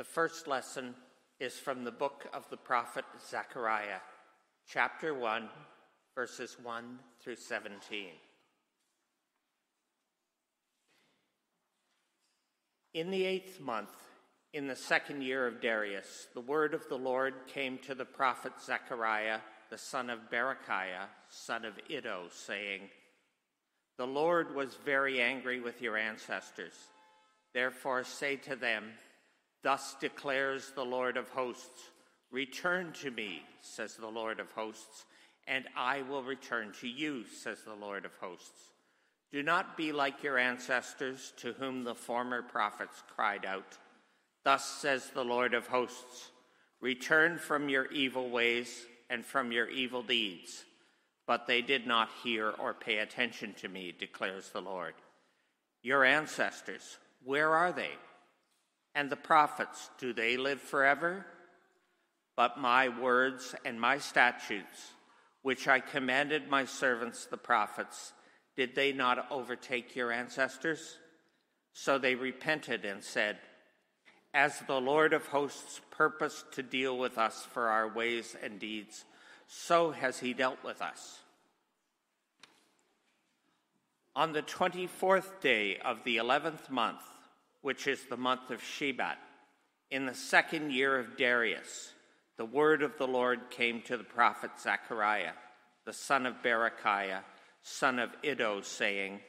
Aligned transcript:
The 0.00 0.04
first 0.04 0.46
lesson 0.46 0.94
is 1.40 1.58
from 1.58 1.84
the 1.84 1.92
book 1.92 2.26
of 2.32 2.48
the 2.48 2.56
prophet 2.56 3.04
Zechariah, 3.28 4.00
chapter 4.66 5.12
1, 5.12 5.46
verses 6.14 6.56
1 6.62 6.98
through 7.22 7.36
17. 7.36 8.06
In 12.94 13.10
the 13.10 13.26
eighth 13.26 13.60
month, 13.60 13.90
in 14.54 14.66
the 14.66 14.74
second 14.74 15.22
year 15.22 15.46
of 15.46 15.60
Darius, 15.60 16.28
the 16.32 16.40
word 16.40 16.72
of 16.72 16.88
the 16.88 16.96
Lord 16.96 17.34
came 17.46 17.76
to 17.80 17.94
the 17.94 18.06
prophet 18.06 18.54
Zechariah, 18.64 19.40
the 19.68 19.76
son 19.76 20.08
of 20.08 20.30
Berechiah, 20.32 21.08
son 21.28 21.66
of 21.66 21.74
Iddo, 21.90 22.28
saying, 22.30 22.88
The 23.98 24.06
Lord 24.06 24.54
was 24.54 24.78
very 24.82 25.20
angry 25.20 25.60
with 25.60 25.82
your 25.82 25.98
ancestors. 25.98 26.88
Therefore 27.52 28.02
say 28.02 28.36
to 28.36 28.56
them, 28.56 28.92
Thus 29.62 29.94
declares 30.00 30.72
the 30.74 30.84
Lord 30.84 31.16
of 31.16 31.28
hosts, 31.28 31.90
Return 32.30 32.92
to 33.02 33.10
me, 33.10 33.42
says 33.60 33.96
the 33.96 34.06
Lord 34.08 34.40
of 34.40 34.50
hosts, 34.52 35.04
and 35.46 35.66
I 35.76 36.02
will 36.02 36.22
return 36.22 36.72
to 36.80 36.88
you, 36.88 37.24
says 37.26 37.62
the 37.64 37.74
Lord 37.74 38.04
of 38.04 38.14
hosts. 38.20 38.70
Do 39.32 39.42
not 39.42 39.76
be 39.76 39.92
like 39.92 40.22
your 40.22 40.38
ancestors 40.38 41.32
to 41.38 41.52
whom 41.52 41.84
the 41.84 41.94
former 41.94 42.42
prophets 42.42 43.02
cried 43.14 43.44
out. 43.44 43.78
Thus 44.44 44.64
says 44.64 45.10
the 45.10 45.24
Lord 45.24 45.54
of 45.54 45.66
hosts 45.66 46.30
Return 46.80 47.38
from 47.38 47.68
your 47.68 47.86
evil 47.86 48.30
ways 48.30 48.86
and 49.10 49.24
from 49.24 49.52
your 49.52 49.68
evil 49.68 50.02
deeds. 50.02 50.64
But 51.26 51.46
they 51.46 51.60
did 51.60 51.86
not 51.86 52.08
hear 52.24 52.50
or 52.58 52.72
pay 52.72 52.98
attention 52.98 53.54
to 53.60 53.68
me, 53.68 53.92
declares 53.96 54.48
the 54.50 54.62
Lord. 54.62 54.94
Your 55.82 56.04
ancestors, 56.04 56.98
where 57.22 57.54
are 57.54 57.72
they? 57.72 57.90
And 58.94 59.10
the 59.10 59.16
prophets, 59.16 59.90
do 59.98 60.12
they 60.12 60.36
live 60.36 60.60
forever? 60.60 61.24
But 62.36 62.58
my 62.58 62.88
words 62.88 63.54
and 63.64 63.80
my 63.80 63.98
statutes, 63.98 64.92
which 65.42 65.68
I 65.68 65.80
commanded 65.80 66.48
my 66.48 66.64
servants 66.64 67.26
the 67.26 67.36
prophets, 67.36 68.12
did 68.56 68.74
they 68.74 68.92
not 68.92 69.30
overtake 69.30 69.94
your 69.94 70.10
ancestors? 70.10 70.98
So 71.72 71.98
they 71.98 72.14
repented 72.14 72.84
and 72.84 73.02
said, 73.02 73.38
As 74.34 74.58
the 74.66 74.80
Lord 74.80 75.12
of 75.12 75.26
hosts 75.26 75.80
purposed 75.90 76.52
to 76.52 76.62
deal 76.62 76.98
with 76.98 77.16
us 77.18 77.46
for 77.52 77.68
our 77.68 77.88
ways 77.88 78.36
and 78.42 78.58
deeds, 78.58 79.04
so 79.46 79.90
has 79.90 80.18
he 80.18 80.32
dealt 80.32 80.62
with 80.64 80.82
us. 80.82 81.20
On 84.16 84.32
the 84.32 84.42
24th 84.42 85.40
day 85.40 85.78
of 85.84 86.02
the 86.04 86.16
11th 86.16 86.68
month, 86.70 87.02
which 87.62 87.86
is 87.86 88.04
the 88.04 88.16
month 88.16 88.50
of 88.50 88.60
Shebat, 88.60 89.16
in 89.90 90.06
the 90.06 90.14
second 90.14 90.72
year 90.72 90.98
of 90.98 91.16
Darius, 91.16 91.92
the 92.36 92.44
word 92.44 92.82
of 92.82 92.96
the 92.96 93.08
Lord 93.08 93.50
came 93.50 93.82
to 93.82 93.96
the 93.96 94.04
prophet 94.04 94.52
Zechariah, 94.60 95.32
the 95.84 95.92
son 95.92 96.26
of 96.26 96.42
Berechiah 96.42 97.22
son 97.62 97.98
of 97.98 98.10
Iddo, 98.22 98.62
saying, 98.62 99.20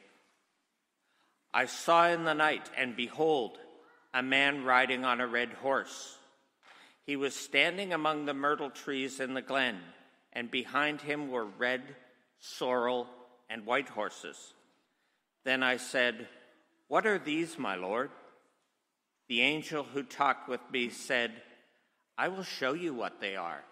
I 1.52 1.66
saw 1.66 2.08
in 2.08 2.24
the 2.24 2.34
night, 2.34 2.70
and 2.76 2.96
behold, 2.96 3.58
a 4.14 4.22
man 4.22 4.64
riding 4.64 5.04
on 5.04 5.20
a 5.20 5.26
red 5.26 5.52
horse. 5.54 6.16
He 7.04 7.16
was 7.16 7.34
standing 7.34 7.92
among 7.92 8.24
the 8.24 8.34
myrtle 8.34 8.70
trees 8.70 9.20
in 9.20 9.34
the 9.34 9.42
glen, 9.42 9.78
and 10.32 10.50
behind 10.50 11.00
him 11.00 11.30
were 11.30 11.44
red, 11.44 11.82
sorrel, 12.38 13.06
and 13.50 13.66
white 13.66 13.88
horses. 13.88 14.54
Then 15.44 15.62
I 15.62 15.76
said, 15.76 16.28
What 16.88 17.06
are 17.06 17.18
these, 17.18 17.58
my 17.58 17.74
Lord? 17.74 18.10
The 19.32 19.40
angel 19.40 19.84
who 19.84 20.02
talked 20.02 20.46
with 20.46 20.60
me 20.70 20.90
said, 20.90 21.32
I 22.18 22.28
will 22.28 22.42
show 22.42 22.74
you 22.74 22.92
what 22.92 23.18
they 23.18 23.34
are. 23.34 23.64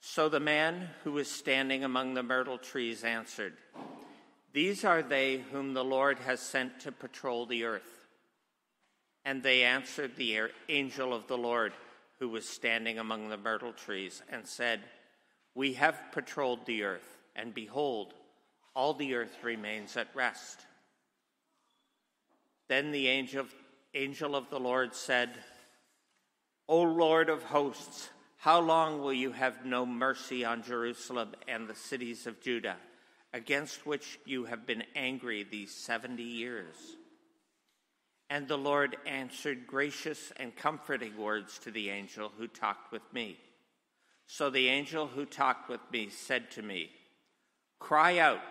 So 0.00 0.28
the 0.28 0.40
man 0.40 0.88
who 1.04 1.12
was 1.12 1.30
standing 1.30 1.84
among 1.84 2.14
the 2.14 2.24
myrtle 2.24 2.58
trees 2.58 3.04
answered, 3.04 3.52
These 4.52 4.84
are 4.84 5.00
they 5.00 5.44
whom 5.52 5.74
the 5.74 5.84
Lord 5.84 6.18
has 6.18 6.40
sent 6.40 6.80
to 6.80 6.90
patrol 6.90 7.46
the 7.46 7.62
earth. 7.62 8.08
And 9.24 9.44
they 9.44 9.62
answered 9.62 10.16
the 10.16 10.48
angel 10.68 11.14
of 11.14 11.28
the 11.28 11.38
Lord 11.38 11.72
who 12.18 12.30
was 12.30 12.48
standing 12.48 12.98
among 12.98 13.28
the 13.28 13.36
myrtle 13.36 13.74
trees 13.74 14.24
and 14.28 14.44
said, 14.44 14.80
We 15.54 15.74
have 15.74 16.02
patrolled 16.10 16.66
the 16.66 16.82
earth, 16.82 17.20
and 17.36 17.54
behold, 17.54 18.12
all 18.74 18.92
the 18.92 19.14
earth 19.14 19.38
remains 19.44 19.96
at 19.96 20.08
rest. 20.16 20.66
Then 22.70 22.92
the 22.92 23.08
angel, 23.08 23.46
angel 23.94 24.36
of 24.36 24.48
the 24.48 24.60
Lord 24.60 24.94
said, 24.94 25.30
O 26.68 26.82
Lord 26.82 27.28
of 27.28 27.42
hosts, 27.42 28.10
how 28.36 28.60
long 28.60 29.00
will 29.00 29.12
you 29.12 29.32
have 29.32 29.66
no 29.66 29.84
mercy 29.84 30.44
on 30.44 30.62
Jerusalem 30.62 31.34
and 31.48 31.66
the 31.66 31.74
cities 31.74 32.28
of 32.28 32.40
Judah, 32.40 32.76
against 33.32 33.86
which 33.86 34.20
you 34.24 34.44
have 34.44 34.68
been 34.68 34.84
angry 34.94 35.42
these 35.42 35.74
70 35.74 36.22
years? 36.22 36.76
And 38.30 38.46
the 38.46 38.56
Lord 38.56 38.96
answered 39.04 39.66
gracious 39.66 40.32
and 40.36 40.54
comforting 40.54 41.16
words 41.16 41.58
to 41.64 41.72
the 41.72 41.90
angel 41.90 42.30
who 42.38 42.46
talked 42.46 42.92
with 42.92 43.02
me. 43.12 43.36
So 44.28 44.48
the 44.48 44.68
angel 44.68 45.08
who 45.08 45.24
talked 45.24 45.68
with 45.68 45.80
me 45.90 46.08
said 46.08 46.52
to 46.52 46.62
me, 46.62 46.90
Cry 47.80 48.18
out, 48.18 48.42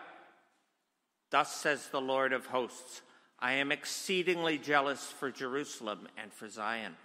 Thus 1.31 1.55
says 1.55 1.87
the 1.87 2.01
Lord 2.01 2.33
of 2.33 2.47
hosts, 2.47 3.01
I 3.41 3.53
am 3.53 3.71
exceedingly 3.71 4.57
jealous 4.57 5.03
for 5.11 5.31
Jerusalem 5.31 6.07
and 6.17 6.33
for 6.33 6.49
Zion 6.49 6.95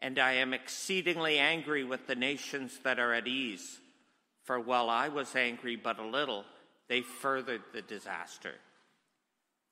and 0.00 0.18
I 0.18 0.34
am 0.34 0.52
exceedingly 0.52 1.38
angry 1.38 1.84
with 1.84 2.06
the 2.06 2.14
nations 2.14 2.78
that 2.84 2.98
are 2.98 3.14
at 3.14 3.26
ease. 3.26 3.78
For 4.44 4.60
while 4.60 4.90
I 4.90 5.08
was 5.08 5.34
angry 5.34 5.76
but 5.76 5.98
a 5.98 6.06
little, 6.06 6.44
they 6.88 7.00
furthered 7.00 7.62
the 7.72 7.82
disaster. 7.82 8.54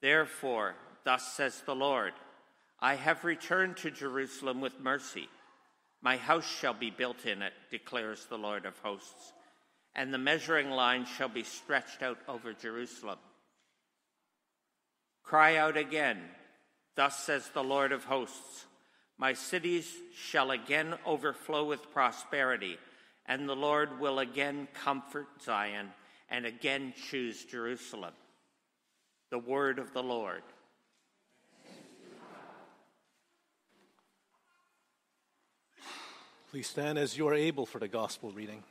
Therefore, 0.01 0.75
thus 1.05 1.35
says 1.35 1.63
the 1.65 1.75
Lord 1.75 2.13
I 2.81 2.97
have 2.97 3.25
returned 3.25 3.77
to 3.79 3.91
Jerusalem 3.91 4.61
with 4.61 4.81
mercy. 4.81 5.29
My 6.03 6.17
house 6.17 6.47
shall 6.47 6.75
be 6.75 6.91
built 6.91 7.25
in 7.25 7.41
it, 7.41 7.53
declares 7.71 8.27
the 8.27 8.37
Lord 8.37 8.67
of 8.67 8.77
hosts, 8.79 9.33
and 9.95 10.13
the 10.13 10.19
measuring 10.19 10.71
line 10.71 11.07
shall 11.07 11.29
be 11.29 11.45
stretched 11.45 12.03
out 12.03 12.19
over 12.29 12.53
Jerusalem. 12.53 13.19
Cry 15.25 15.57
out 15.57 15.77
again, 15.77 16.21
thus 16.97 17.19
says 17.19 17.49
the 17.49 17.65
Lord 17.65 17.93
of 17.93 18.05
hosts. 18.05 18.67
My 19.17 19.33
cities 19.33 19.91
shall 20.15 20.51
again 20.51 20.95
overflow 21.07 21.65
with 21.65 21.91
prosperity, 21.93 22.79
and 23.27 23.49
the 23.49 23.57
Lord 23.57 23.99
will 23.99 24.19
again 24.19 24.69
comfort 24.75 25.27
Zion 25.43 25.89
and 26.29 26.45
again 26.45 26.93
choose 27.11 27.45
Jerusalem. 27.45 28.13
The 29.31 29.39
word 29.39 29.79
of 29.79 29.93
the 29.93 30.03
Lord. 30.03 30.43
Please 36.51 36.69
stand 36.69 36.99
as 36.99 37.17
you 37.17 37.27
are 37.27 37.35
able 37.35 37.67
for 37.67 37.79
the 37.79 37.89
gospel 37.89 38.31
reading. 38.31 38.63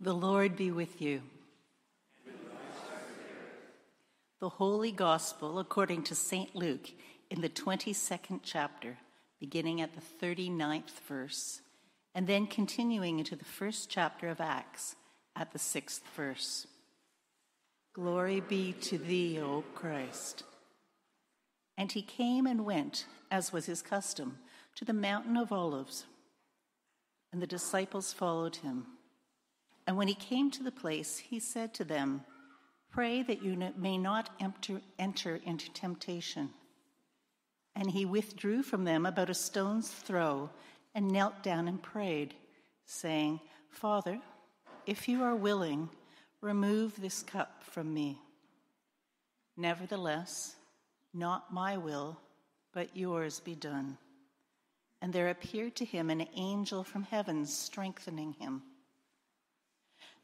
The 0.00 0.14
Lord 0.14 0.54
be 0.54 0.70
with 0.70 1.02
you. 1.02 1.22
The 4.38 4.48
Holy 4.48 4.92
Gospel 4.92 5.58
according 5.58 6.04
to 6.04 6.14
St. 6.14 6.54
Luke 6.54 6.92
in 7.30 7.40
the 7.40 7.48
22nd 7.48 8.40
chapter, 8.44 8.96
beginning 9.40 9.80
at 9.80 9.90
the 9.96 10.24
39th 10.24 11.00
verse, 11.08 11.62
and 12.14 12.28
then 12.28 12.46
continuing 12.46 13.18
into 13.18 13.34
the 13.34 13.44
first 13.44 13.90
chapter 13.90 14.28
of 14.28 14.40
Acts 14.40 14.94
at 15.34 15.52
the 15.52 15.58
sixth 15.58 16.04
verse. 16.14 16.68
Glory 17.92 18.38
be 18.38 18.74
to 18.74 18.98
thee, 18.98 19.40
O 19.40 19.64
Christ. 19.74 20.44
And 21.76 21.90
he 21.90 22.02
came 22.02 22.46
and 22.46 22.64
went, 22.64 23.06
as 23.32 23.52
was 23.52 23.66
his 23.66 23.82
custom, 23.82 24.38
to 24.76 24.84
the 24.84 24.92
mountain 24.92 25.36
of 25.36 25.50
Olives. 25.50 26.04
And 27.32 27.42
the 27.42 27.48
disciples 27.48 28.12
followed 28.12 28.56
him. 28.56 28.86
And 29.88 29.96
when 29.96 30.06
he 30.06 30.14
came 30.14 30.50
to 30.50 30.62
the 30.62 30.70
place, 30.70 31.16
he 31.16 31.40
said 31.40 31.72
to 31.74 31.84
them, 31.84 32.20
Pray 32.90 33.22
that 33.22 33.42
you 33.42 33.56
may 33.78 33.96
not 33.96 34.28
enter, 34.38 35.40
into 35.46 35.72
temptation. 35.72 36.50
And 37.74 37.90
he 37.90 38.04
withdrew 38.04 38.62
from 38.62 38.84
them 38.84 39.06
about 39.06 39.30
a 39.30 39.34
stone's 39.34 39.88
throw 39.88 40.50
and 40.94 41.08
knelt 41.08 41.42
down 41.42 41.68
and 41.68 41.82
prayed, 41.82 42.34
saying, 42.84 43.40
Father, 43.70 44.20
if 44.84 45.08
you 45.08 45.22
are 45.22 45.34
willing, 45.34 45.88
remove 46.42 47.00
this 47.00 47.22
cup 47.22 47.64
from 47.64 47.94
me. 47.94 48.20
Nevertheless, 49.56 50.54
not 51.14 51.50
my 51.50 51.78
will, 51.78 52.20
but 52.74 52.94
yours 52.94 53.40
be 53.40 53.54
done. 53.54 53.96
And 55.00 55.14
there 55.14 55.30
appeared 55.30 55.76
to 55.76 55.86
him 55.86 56.10
an 56.10 56.28
angel 56.34 56.84
from 56.84 57.04
heaven 57.04 57.46
strengthening 57.46 58.34
him. 58.34 58.62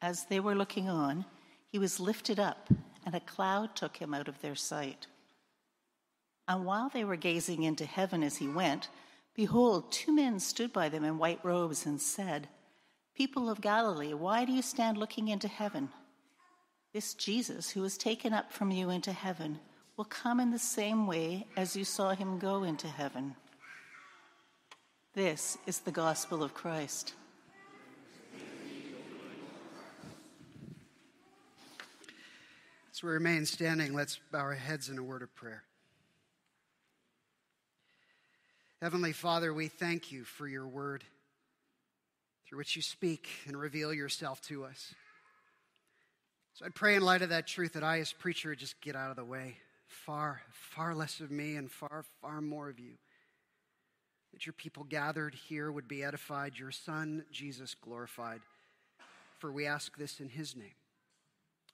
as 0.00 0.24
they 0.26 0.40
were 0.40 0.54
looking 0.54 0.88
on, 0.88 1.24
he 1.66 1.78
was 1.78 2.00
lifted 2.00 2.38
up, 2.38 2.68
and 3.04 3.14
a 3.14 3.20
cloud 3.20 3.74
took 3.74 3.96
him 3.96 4.14
out 4.14 4.28
of 4.28 4.40
their 4.40 4.54
sight. 4.54 5.06
And 6.46 6.64
while 6.64 6.88
they 6.88 7.04
were 7.04 7.16
gazing 7.16 7.62
into 7.62 7.84
heaven 7.84 8.22
as 8.22 8.36
he 8.36 8.48
went, 8.48 8.88
behold, 9.34 9.92
two 9.92 10.14
men 10.14 10.40
stood 10.40 10.72
by 10.72 10.88
them 10.88 11.04
in 11.04 11.18
white 11.18 11.40
robes 11.42 11.84
and 11.84 12.00
said, 12.00 12.48
People 13.14 13.50
of 13.50 13.60
Galilee, 13.60 14.14
why 14.14 14.44
do 14.44 14.52
you 14.52 14.62
stand 14.62 14.96
looking 14.96 15.28
into 15.28 15.48
heaven? 15.48 15.90
This 16.94 17.14
Jesus, 17.14 17.70
who 17.70 17.82
was 17.82 17.98
taken 17.98 18.32
up 18.32 18.52
from 18.52 18.70
you 18.70 18.90
into 18.90 19.12
heaven, 19.12 19.58
will 19.96 20.04
come 20.04 20.40
in 20.40 20.50
the 20.50 20.58
same 20.58 21.06
way 21.06 21.46
as 21.56 21.76
you 21.76 21.84
saw 21.84 22.10
him 22.10 22.38
go 22.38 22.62
into 22.62 22.86
heaven. 22.86 23.34
This 25.14 25.58
is 25.66 25.80
the 25.80 25.90
gospel 25.90 26.42
of 26.42 26.54
Christ. 26.54 27.14
As 32.98 33.02
we 33.04 33.10
remain 33.10 33.46
standing, 33.46 33.94
let's 33.94 34.18
bow 34.32 34.40
our 34.40 34.54
heads 34.54 34.88
in 34.88 34.98
a 34.98 35.04
word 35.04 35.22
of 35.22 35.32
prayer. 35.36 35.62
Heavenly 38.82 39.12
Father, 39.12 39.54
we 39.54 39.68
thank 39.68 40.10
you 40.10 40.24
for 40.24 40.48
your 40.48 40.66
word 40.66 41.04
through 42.44 42.58
which 42.58 42.74
you 42.74 42.82
speak 42.82 43.28
and 43.46 43.56
reveal 43.56 43.94
yourself 43.94 44.40
to 44.48 44.64
us. 44.64 44.96
So 46.54 46.66
I 46.66 46.70
pray 46.70 46.96
in 46.96 47.02
light 47.02 47.22
of 47.22 47.28
that 47.28 47.46
truth 47.46 47.74
that 47.74 47.84
I, 47.84 48.00
as 48.00 48.12
preacher, 48.12 48.56
just 48.56 48.80
get 48.80 48.96
out 48.96 49.10
of 49.10 49.16
the 49.16 49.24
way. 49.24 49.58
Far, 49.86 50.42
far 50.50 50.92
less 50.92 51.20
of 51.20 51.30
me 51.30 51.54
and 51.54 51.70
far, 51.70 52.04
far 52.20 52.40
more 52.40 52.68
of 52.68 52.80
you. 52.80 52.94
That 54.32 54.44
your 54.44 54.54
people 54.54 54.82
gathered 54.82 55.36
here 55.36 55.70
would 55.70 55.86
be 55.86 56.02
edified, 56.02 56.58
your 56.58 56.72
Son, 56.72 57.24
Jesus, 57.30 57.76
glorified. 57.76 58.40
For 59.38 59.52
we 59.52 59.66
ask 59.66 59.96
this 59.96 60.18
in 60.18 60.30
his 60.30 60.56
name. 60.56 60.74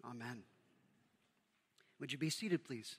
Amen. 0.05 0.43
Would 2.05 2.13
you 2.13 2.19
be 2.19 2.29
seated, 2.29 2.63
please? 2.63 2.97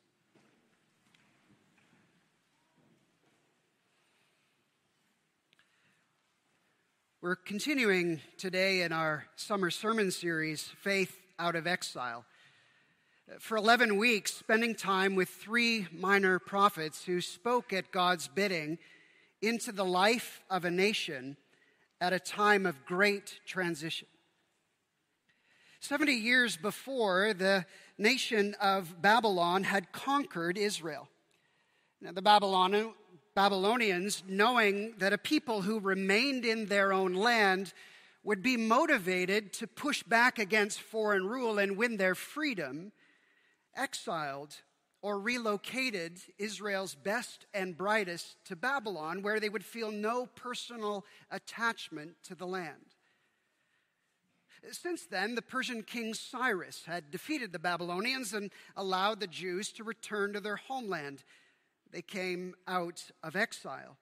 We're 7.22 7.36
continuing 7.36 8.20
today 8.40 8.82
in 8.82 8.92
our 8.92 9.28
summer 9.36 9.70
sermon 9.70 10.10
series, 10.10 10.64
Faith 10.82 11.16
Out 11.38 11.56
of 11.56 11.68
Exile. 11.68 12.26
For 13.38 13.58
11 13.58 13.98
weeks, 13.98 14.34
spending 14.34 14.74
time 14.74 15.14
with 15.14 15.30
three 15.30 15.86
minor 15.92 16.40
prophets 16.40 17.06
who 17.06 17.22
spoke 17.22 17.74
at 17.74 17.92
God's 17.92 18.28
bidding 18.28 18.80
into 19.40 19.72
the 19.72 19.86
life 19.86 20.42
of 20.50 20.66
a 20.66 20.72
nation 20.72 21.38
at 22.02 22.12
a 22.12 22.20
time 22.20 22.66
of 22.66 22.84
great 22.88 23.40
transition. 23.46 24.08
70 25.80 26.14
years 26.14 26.58
before, 26.58 27.36
the 27.36 27.68
nation 27.98 28.56
of 28.62 29.02
Babylon 29.02 29.64
had 29.64 29.92
conquered 29.92 30.58
Israel. 30.58 31.08
Now, 32.02 32.12
the 32.12 32.22
Babylon, 32.22 32.94
Babylonians, 33.36 34.24
knowing 34.28 34.96
that 34.98 35.14
a 35.14 35.18
people 35.18 35.62
who 35.62 35.80
remained 35.80 36.46
in 36.46 36.66
their 36.66 36.94
own 36.94 37.14
land 37.14 37.74
would 38.24 38.42
be 38.42 38.58
motivated 38.58 39.54
to 39.54 39.68
push 39.68 40.04
back 40.04 40.40
against 40.40 40.82
foreign 40.82 41.26
rule 41.28 41.60
and 41.60 41.78
win 41.78 41.98
their 41.98 42.16
freedom, 42.16 42.92
exiled 43.76 44.56
or 45.02 45.20
relocated 45.20 46.20
Israel's 46.40 46.96
best 46.96 47.46
and 47.54 47.78
brightest 47.78 48.38
to 48.46 48.56
Babylon, 48.56 49.22
where 49.22 49.40
they 49.40 49.50
would 49.50 49.64
feel 49.64 49.92
no 49.92 50.26
personal 50.26 51.06
attachment 51.30 52.16
to 52.24 52.34
the 52.34 52.48
land. 52.48 52.95
Since 54.72 55.06
then, 55.06 55.36
the 55.36 55.42
Persian 55.42 55.84
king 55.84 56.14
Cyrus 56.14 56.84
had 56.86 57.12
defeated 57.12 57.52
the 57.52 57.60
Babylonians 57.60 58.34
and 58.34 58.52
allowed 58.76 59.20
the 59.20 59.28
Jews 59.28 59.72
to 59.74 59.84
return 59.84 60.34
to 60.34 60.40
their 60.40 60.56
homeland. 60.56 61.24
They 61.92 62.02
came 62.02 62.56
out 62.68 63.04
of 63.24 63.36
exile. 63.36 63.98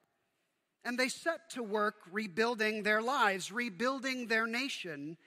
And 0.85 0.97
they 0.97 1.09
set 1.09 1.49
to 1.51 1.63
work 1.63 1.95
rebuilding 2.11 2.83
their 2.83 3.01
lives, 3.01 3.51
rebuilding 3.51 4.27
their 4.27 4.47
nation, 4.47 5.17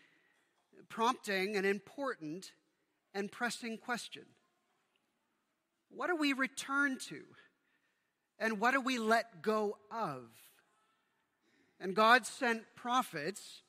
prompting 0.89 1.57
an 1.57 1.65
important 1.65 2.53
and 3.15 3.33
pressing 3.33 3.79
question 3.79 4.25
What 5.91 6.09
do 6.09 6.17
we 6.17 6.33
return 6.33 6.99
to? 7.09 7.23
And 8.39 8.61
what 8.61 8.73
do 8.73 8.81
we 8.83 8.99
let 8.99 9.41
go 9.41 9.79
of? 9.91 10.25
And 11.81 11.95
God 11.97 12.27
sent 12.27 12.65
prophets 12.75 13.63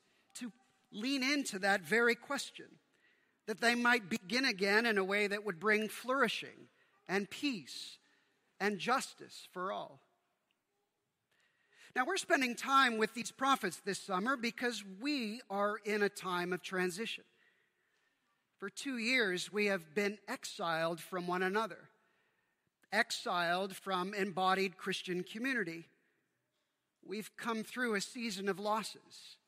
lean 0.92 1.22
into 1.22 1.58
that 1.58 1.82
very 1.82 2.14
question 2.14 2.66
that 3.46 3.60
they 3.60 3.74
might 3.74 4.10
begin 4.10 4.44
again 4.44 4.86
in 4.86 4.98
a 4.98 5.04
way 5.04 5.26
that 5.26 5.44
would 5.44 5.58
bring 5.58 5.88
flourishing 5.88 6.68
and 7.08 7.30
peace 7.30 7.98
and 8.60 8.78
justice 8.78 9.48
for 9.52 9.72
all. 9.72 10.00
Now, 11.96 12.04
we're 12.06 12.18
spending 12.18 12.54
time 12.54 12.98
with 12.98 13.14
these 13.14 13.30
prophets 13.30 13.80
this 13.84 13.98
summer 13.98 14.36
because 14.36 14.84
we 15.00 15.40
are 15.50 15.78
in 15.84 16.02
a 16.02 16.08
time 16.08 16.52
of 16.52 16.62
transition. 16.62 17.24
For 18.58 18.68
two 18.68 18.98
years, 18.98 19.52
we 19.52 19.66
have 19.66 19.94
been 19.94 20.18
exiled 20.28 21.00
from 21.00 21.26
one 21.26 21.42
another, 21.42 21.88
exiled 22.92 23.74
from 23.74 24.14
embodied 24.14 24.76
Christian 24.76 25.22
community. 25.22 25.88
We've 27.04 27.30
come 27.36 27.64
through 27.64 27.94
a 27.94 28.00
season 28.00 28.48
of 28.48 28.58
losses 28.58 29.38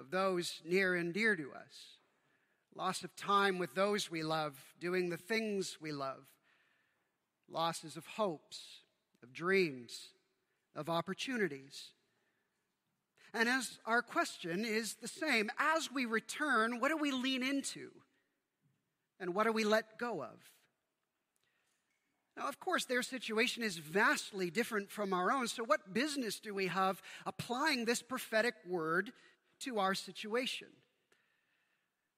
of 0.00 0.10
those 0.10 0.62
near 0.64 0.94
and 0.94 1.12
dear 1.12 1.36
to 1.36 1.52
us, 1.52 1.98
loss 2.74 3.04
of 3.04 3.14
time 3.14 3.58
with 3.58 3.74
those 3.74 4.10
we 4.10 4.22
love, 4.22 4.58
doing 4.80 5.10
the 5.10 5.16
things 5.16 5.76
we 5.80 5.92
love, 5.92 6.24
losses 7.48 7.96
of 7.96 8.06
hopes, 8.06 8.60
of 9.22 9.32
dreams, 9.32 10.08
of 10.74 10.88
opportunities. 10.88 11.90
And 13.34 13.48
as 13.48 13.78
our 13.84 14.02
question 14.02 14.64
is 14.64 14.94
the 14.94 15.08
same, 15.08 15.50
as 15.58 15.92
we 15.92 16.06
return, 16.06 16.80
what 16.80 16.88
do 16.88 16.96
we 16.96 17.12
lean 17.12 17.42
into? 17.42 17.90
And 19.20 19.34
what 19.34 19.44
do 19.44 19.52
we 19.52 19.64
let 19.64 19.98
go 19.98 20.22
of? 20.22 20.38
Now, 22.36 22.48
of 22.48 22.58
course, 22.58 22.86
their 22.86 23.02
situation 23.02 23.62
is 23.62 23.76
vastly 23.76 24.50
different 24.50 24.90
from 24.90 25.12
our 25.12 25.30
own, 25.30 25.46
so 25.46 25.62
what 25.62 25.92
business 25.92 26.40
do 26.40 26.54
we 26.54 26.68
have 26.68 27.02
applying 27.26 27.84
this 27.84 28.00
prophetic 28.00 28.54
word 28.66 29.12
to 29.60 29.78
our 29.78 29.94
situation. 29.94 30.68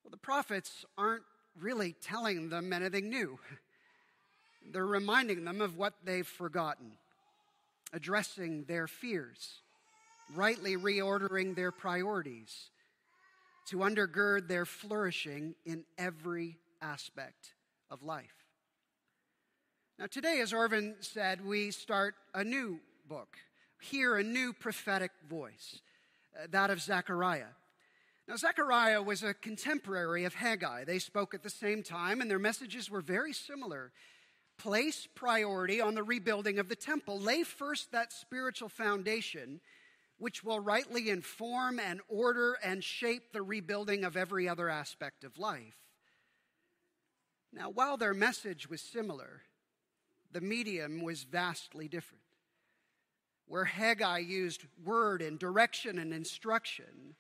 Well, 0.03 0.11
the 0.11 0.17
prophets 0.17 0.85
aren't 0.97 1.25
really 1.61 1.95
telling 2.01 2.49
them 2.49 2.73
anything 2.73 3.11
new. 3.11 3.39
They're 4.73 4.87
reminding 4.87 5.45
them 5.45 5.61
of 5.61 5.77
what 5.77 5.95
they've 6.05 6.27
forgotten, 6.27 6.93
addressing 7.93 8.65
their 8.65 8.87
fears, 8.87 9.61
rightly 10.35 10.77
reordering 10.77 11.57
their 11.57 11.73
priorities 11.73 12.71
to 13.69 13.79
undergird 13.79 14.49
their 14.49 14.65
flourishing 14.65 15.55
in 15.65 15.85
every 15.99 16.59
aspect 16.81 17.55
of 17.91 18.03
life. 18.03 18.47
Now, 19.99 20.07
today, 20.07 20.41
as 20.41 20.53
Orvin 20.53 20.95
said, 21.01 21.45
we 21.45 21.71
start 21.71 22.15
a 22.35 22.43
new 22.43 22.81
book, 23.09 23.37
hear 23.81 24.17
a 24.17 24.23
new 24.23 24.53
prophetic 24.53 25.13
voice. 25.29 25.81
Uh, 26.35 26.47
that 26.51 26.71
of 26.71 26.81
Zechariah. 26.81 27.53
Now, 28.27 28.37
Zechariah 28.37 29.03
was 29.03 29.23
a 29.23 29.35
contemporary 29.35 30.25
of 30.25 30.35
Haggai. 30.35 30.85
They 30.85 30.99
spoke 30.99 31.35
at 31.35 31.43
the 31.43 31.51
same 31.51 31.83
time, 31.83 32.21
and 32.21 32.31
their 32.31 32.39
messages 32.39 32.89
were 32.89 33.01
very 33.01 33.33
similar. 33.33 33.93
Place 34.57 35.09
priority 35.15 35.81
on 35.81 35.95
the 35.95 36.03
rebuilding 36.03 36.59
of 36.59 36.69
the 36.69 36.77
temple. 36.77 37.19
Lay 37.19 37.43
first 37.43 37.93
that 37.93 38.13
spiritual 38.13 38.69
foundation, 38.69 39.61
which 40.19 40.45
will 40.45 40.61
rightly 40.61 41.11
inform 41.11 41.81
and 41.81 42.01
order 42.09 42.57
and 42.63 42.83
shape 42.83 43.33
the 43.33 43.43
rebuilding 43.43 44.05
of 44.05 44.17
every 44.17 44.49
other 44.49 44.69
aspect 44.69 45.25
of 45.25 45.39
life. 45.39 45.77
Now, 47.53 47.69
while 47.69 47.97
their 47.97 48.15
message 48.15 48.71
was 48.71 48.81
similar, 48.81 49.43
the 50.31 50.41
medium 50.41 51.03
was 51.03 51.25
vastly 51.25 51.89
different. 51.89 52.23
Where 53.53 53.67
Haggai 53.67 54.21
used 54.21 54.63
word 54.83 55.21
and 55.21 55.39
direction 55.39 55.99
and 55.99 56.15
instruction, 56.15 57.17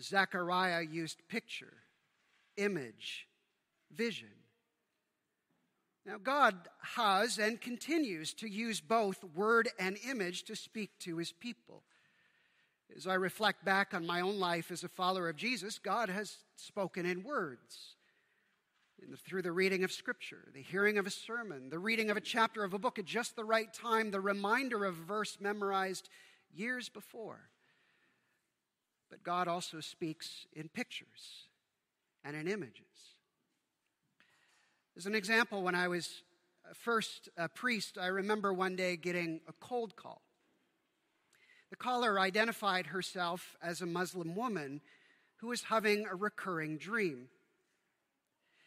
Zechariah 0.00 0.82
used 0.82 1.26
picture, 1.26 1.72
image, 2.56 3.26
vision. 3.92 4.28
Now, 6.06 6.18
God 6.22 6.54
has 6.94 7.40
and 7.40 7.60
continues 7.60 8.32
to 8.34 8.48
use 8.48 8.80
both 8.80 9.24
word 9.34 9.68
and 9.76 9.98
image 10.08 10.44
to 10.44 10.54
speak 10.54 11.00
to 11.00 11.16
his 11.16 11.32
people. 11.32 11.82
As 12.96 13.08
I 13.08 13.14
reflect 13.14 13.64
back 13.64 13.92
on 13.92 14.06
my 14.06 14.20
own 14.20 14.38
life 14.38 14.70
as 14.70 14.84
a 14.84 14.88
follower 14.88 15.28
of 15.28 15.34
Jesus, 15.34 15.80
God 15.80 16.10
has 16.10 16.36
spoken 16.54 17.06
in 17.06 17.24
words. 17.24 17.96
Through 19.26 19.42
the 19.42 19.52
reading 19.52 19.84
of 19.84 19.92
Scripture, 19.92 20.48
the 20.54 20.62
hearing 20.62 20.98
of 20.98 21.06
a 21.06 21.10
sermon, 21.10 21.68
the 21.68 21.78
reading 21.78 22.10
of 22.10 22.16
a 22.16 22.20
chapter 22.20 22.64
of 22.64 22.74
a 22.74 22.78
book 22.78 22.98
at 22.98 23.04
just 23.04 23.36
the 23.36 23.44
right 23.44 23.72
time, 23.72 24.10
the 24.10 24.20
reminder 24.20 24.84
of 24.84 24.98
a 24.98 25.02
verse 25.02 25.38
memorized 25.40 26.08
years 26.54 26.88
before. 26.88 27.50
But 29.10 29.22
God 29.22 29.46
also 29.46 29.80
speaks 29.80 30.46
in 30.52 30.68
pictures 30.68 31.48
and 32.24 32.36
in 32.36 32.48
images. 32.48 33.14
As 34.96 35.06
an 35.06 35.14
example, 35.14 35.62
when 35.62 35.74
I 35.74 35.88
was 35.88 36.22
first 36.72 37.28
a 37.36 37.48
priest, 37.48 37.98
I 38.00 38.06
remember 38.06 38.52
one 38.52 38.76
day 38.76 38.96
getting 38.96 39.40
a 39.48 39.52
cold 39.52 39.96
call. 39.96 40.22
The 41.70 41.76
caller 41.76 42.20
identified 42.20 42.86
herself 42.86 43.56
as 43.62 43.80
a 43.80 43.86
Muslim 43.86 44.34
woman 44.34 44.80
who 45.36 45.48
was 45.48 45.64
having 45.64 46.06
a 46.06 46.14
recurring 46.14 46.78
dream. 46.78 47.28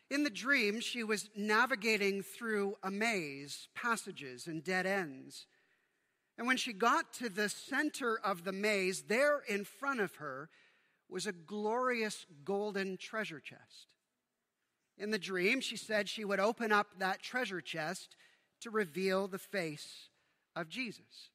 In 0.10 0.24
the 0.24 0.30
dream, 0.30 0.80
she 0.80 1.04
was 1.04 1.30
navigating 1.36 2.22
through 2.22 2.78
a 2.82 2.90
maze, 2.90 3.68
passages, 3.76 4.48
and 4.48 4.64
dead 4.64 4.86
ends. 4.86 5.48
And 6.38 6.48
when 6.48 6.58
she 6.58 6.72
got 6.72 7.14
to 7.16 7.30
the 7.30 7.50
center 7.50 8.20
of 8.24 8.44
the 8.44 8.54
maze, 8.54 9.04
there 9.04 9.42
in 9.48 9.66
front 9.66 10.00
of 10.00 10.16
her 10.16 10.50
was 11.10 11.26
a 11.26 11.34
glorious 11.34 12.26
golden 12.46 12.98
treasure 12.98 13.40
chest. 13.40 13.88
In 14.98 15.12
the 15.12 15.20
dream, 15.20 15.62
she 15.62 15.78
said 15.78 16.08
she 16.08 16.26
would 16.26 16.40
open 16.40 16.72
up 16.72 16.88
that 17.00 17.22
treasure 17.22 17.62
chest 17.62 18.16
to 18.62 18.70
reveal 18.70 19.28
the 19.28 19.38
face 19.38 20.10
of 20.56 20.70
Jesus. 20.70 21.32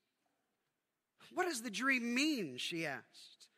What 1.33 1.47
does 1.47 1.63
the 1.63 1.71
dream 1.71 2.15
mean? 2.15 2.57
She 2.59 2.87
asked. 2.87 3.49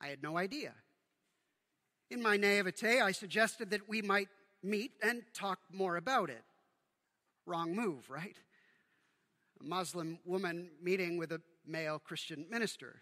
I 0.00 0.08
had 0.08 0.22
no 0.22 0.36
idea. 0.36 0.72
In 2.10 2.22
my 2.22 2.36
naivete, 2.36 3.00
I 3.00 3.12
suggested 3.12 3.70
that 3.70 3.88
we 3.88 4.02
might 4.02 4.28
meet 4.62 4.92
and 5.02 5.22
talk 5.34 5.58
more 5.72 5.96
about 5.96 6.30
it. 6.30 6.44
Wrong 7.46 7.74
move, 7.74 8.08
right? 8.10 8.36
a 9.60 9.64
Muslim 9.64 10.18
woman 10.24 10.70
meeting 10.82 11.16
with 11.16 11.32
a 11.32 11.40
male 11.66 11.98
Christian 11.98 12.46
minister. 12.50 13.00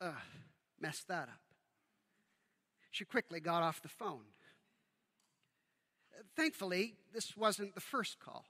Ugh, 0.00 0.14
messed 0.80 1.08
that 1.08 1.28
up. 1.28 1.40
She 2.90 3.04
quickly 3.04 3.40
got 3.40 3.62
off 3.62 3.82
the 3.82 3.88
phone. 3.88 4.24
Thankfully, 6.36 6.94
this 7.12 7.36
wasn't 7.36 7.74
the 7.74 7.80
first 7.80 8.20
call. 8.20 8.44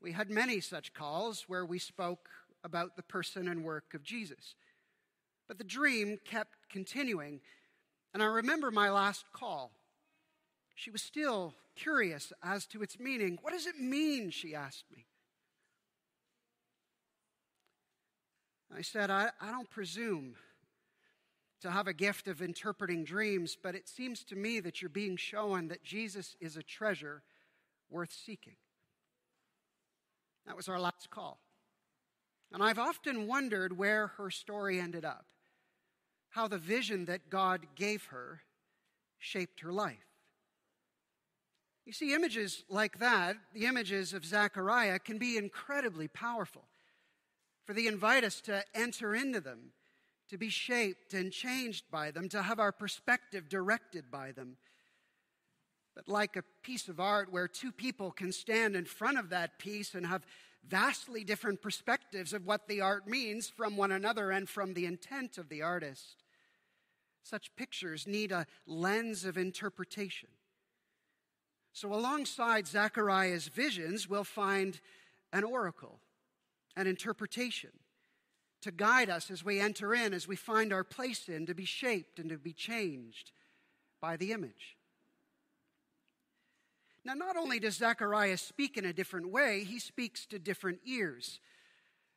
We 0.00 0.12
had 0.12 0.30
many 0.30 0.60
such 0.60 0.92
calls 0.92 1.44
where 1.46 1.64
we 1.64 1.78
spoke 1.78 2.28
about 2.64 2.96
the 2.96 3.02
person 3.02 3.48
and 3.48 3.64
work 3.64 3.94
of 3.94 4.02
Jesus. 4.02 4.54
But 5.48 5.58
the 5.58 5.64
dream 5.64 6.18
kept 6.24 6.68
continuing, 6.68 7.40
and 8.14 8.22
I 8.22 8.26
remember 8.26 8.70
my 8.70 8.90
last 8.90 9.24
call. 9.32 9.72
She 10.74 10.90
was 10.90 11.02
still 11.02 11.54
curious 11.74 12.32
as 12.42 12.66
to 12.66 12.82
its 12.82 12.98
meaning. 12.98 13.38
What 13.42 13.52
does 13.52 13.66
it 13.66 13.78
mean? 13.78 14.30
She 14.30 14.54
asked 14.54 14.84
me. 14.94 15.06
I 18.76 18.82
said, 18.82 19.10
I, 19.10 19.30
I 19.40 19.50
don't 19.50 19.70
presume 19.70 20.34
to 21.62 21.70
have 21.70 21.86
a 21.86 21.94
gift 21.94 22.28
of 22.28 22.42
interpreting 22.42 23.04
dreams, 23.04 23.56
but 23.60 23.74
it 23.74 23.88
seems 23.88 24.22
to 24.24 24.36
me 24.36 24.60
that 24.60 24.82
you're 24.82 24.88
being 24.88 25.16
shown 25.16 25.68
that 25.68 25.82
Jesus 25.82 26.36
is 26.40 26.56
a 26.56 26.62
treasure 26.62 27.22
worth 27.88 28.12
seeking. 28.12 28.56
That 30.46 30.56
was 30.56 30.68
our 30.68 30.78
last 30.78 31.10
call. 31.10 31.40
And 32.52 32.62
I've 32.62 32.78
often 32.78 33.26
wondered 33.26 33.76
where 33.76 34.08
her 34.18 34.30
story 34.30 34.78
ended 34.78 35.04
up, 35.04 35.26
how 36.36 36.46
the 36.46 36.58
vision 36.58 37.06
that 37.06 37.30
God 37.30 37.66
gave 37.74 38.04
her 38.06 38.42
shaped 39.18 39.60
her 39.60 39.72
life. 39.72 39.96
You 41.86 41.92
see, 41.92 42.14
images 42.14 42.62
like 42.68 42.98
that, 42.98 43.36
the 43.54 43.66
images 43.66 44.12
of 44.12 44.24
Zechariah, 44.24 44.98
can 44.98 45.18
be 45.18 45.36
incredibly 45.36 46.08
powerful 46.08 46.64
for 47.66 47.72
they 47.74 47.88
invite 47.88 48.22
us 48.22 48.40
to 48.42 48.62
enter 48.74 49.14
into 49.14 49.40
them, 49.40 49.72
to 50.30 50.38
be 50.38 50.48
shaped 50.48 51.14
and 51.14 51.32
changed 51.32 51.90
by 51.90 52.12
them, 52.12 52.28
to 52.28 52.42
have 52.42 52.60
our 52.60 52.70
perspective 52.70 53.48
directed 53.48 54.10
by 54.10 54.30
them. 54.30 54.56
But 55.96 56.08
like 56.08 56.36
a 56.36 56.44
piece 56.62 56.86
of 56.88 57.00
art 57.00 57.32
where 57.32 57.48
two 57.48 57.72
people 57.72 58.12
can 58.12 58.30
stand 58.30 58.76
in 58.76 58.84
front 58.84 59.18
of 59.18 59.30
that 59.30 59.58
piece 59.58 59.94
and 59.94 60.06
have 60.06 60.24
vastly 60.68 61.24
different 61.24 61.60
perspectives 61.60 62.32
of 62.32 62.46
what 62.46 62.68
the 62.68 62.80
art 62.80 63.08
means 63.08 63.48
from 63.48 63.76
one 63.76 63.92
another 63.92 64.30
and 64.30 64.48
from 64.48 64.74
the 64.74 64.86
intent 64.86 65.38
of 65.38 65.48
the 65.48 65.62
artist, 65.62 66.22
such 67.28 67.54
pictures 67.56 68.06
need 68.06 68.30
a 68.30 68.46
lens 68.66 69.24
of 69.24 69.36
interpretation. 69.36 70.28
So, 71.72 71.92
alongside 71.92 72.66
Zechariah's 72.66 73.48
visions, 73.48 74.08
we'll 74.08 74.24
find 74.24 74.80
an 75.32 75.44
oracle 75.44 76.00
an 76.76 76.86
interpretation 76.86 77.70
to 78.60 78.70
guide 78.70 79.08
us 79.08 79.30
as 79.30 79.44
we 79.44 79.58
enter 79.58 79.94
in, 79.94 80.12
as 80.12 80.28
we 80.28 80.36
find 80.36 80.72
our 80.72 80.84
place 80.84 81.28
in, 81.28 81.46
to 81.46 81.54
be 81.54 81.64
shaped 81.64 82.18
and 82.18 82.28
to 82.28 82.36
be 82.36 82.52
changed 82.52 83.32
by 84.00 84.16
the 84.16 84.32
image. 84.32 84.76
Now, 87.04 87.14
not 87.14 87.36
only 87.36 87.58
does 87.58 87.76
Zechariah 87.76 88.36
speak 88.36 88.76
in 88.76 88.84
a 88.84 88.92
different 88.92 89.30
way, 89.30 89.64
he 89.64 89.78
speaks 89.78 90.26
to 90.26 90.38
different 90.38 90.80
ears. 90.84 91.40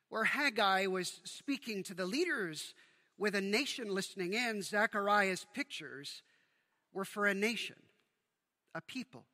Where 0.10 0.24
Haggai 0.24 0.88
was 0.88 1.22
speaking 1.24 1.84
to 1.84 1.94
the 1.94 2.06
leaders 2.06 2.74
with 3.20 3.36
a 3.36 3.42
nation 3.42 3.94
listening 3.94 4.34
in, 4.34 4.64
Zechariah's 4.64 5.46
pictures 5.54 6.24
were 6.92 7.06
for 7.06 7.28
a 7.28 7.36
nation, 7.36 7.76
a 8.74 8.82
people, 8.82 9.26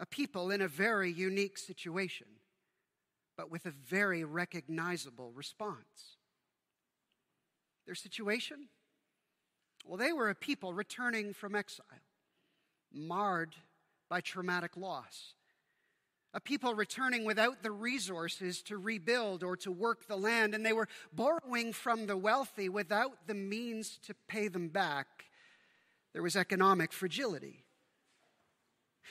a 0.00 0.06
people 0.06 0.50
in 0.50 0.60
a 0.60 0.68
very 0.68 1.12
unique 1.12 1.58
situation 1.58 2.26
but 3.40 3.50
with 3.50 3.64
a 3.64 3.70
very 3.70 4.22
recognizable 4.22 5.32
response. 5.32 6.18
Their 7.86 7.94
situation? 7.94 8.68
Well, 9.86 9.96
they 9.96 10.12
were 10.12 10.28
a 10.28 10.34
people 10.34 10.74
returning 10.74 11.32
from 11.32 11.54
exile, 11.54 11.86
marred 12.92 13.56
by 14.10 14.20
traumatic 14.20 14.76
loss. 14.76 15.36
A 16.32 16.40
people 16.40 16.74
returning 16.74 17.24
without 17.24 17.62
the 17.62 17.72
resources 17.72 18.62
to 18.62 18.78
rebuild 18.78 19.42
or 19.42 19.56
to 19.58 19.72
work 19.72 20.06
the 20.06 20.16
land, 20.16 20.54
and 20.54 20.64
they 20.64 20.72
were 20.72 20.88
borrowing 21.12 21.72
from 21.72 22.06
the 22.06 22.16
wealthy 22.16 22.68
without 22.68 23.26
the 23.26 23.34
means 23.34 23.98
to 24.06 24.14
pay 24.28 24.46
them 24.46 24.68
back. 24.68 25.06
There 26.12 26.22
was 26.22 26.36
economic 26.36 26.92
fragility. 26.92 27.64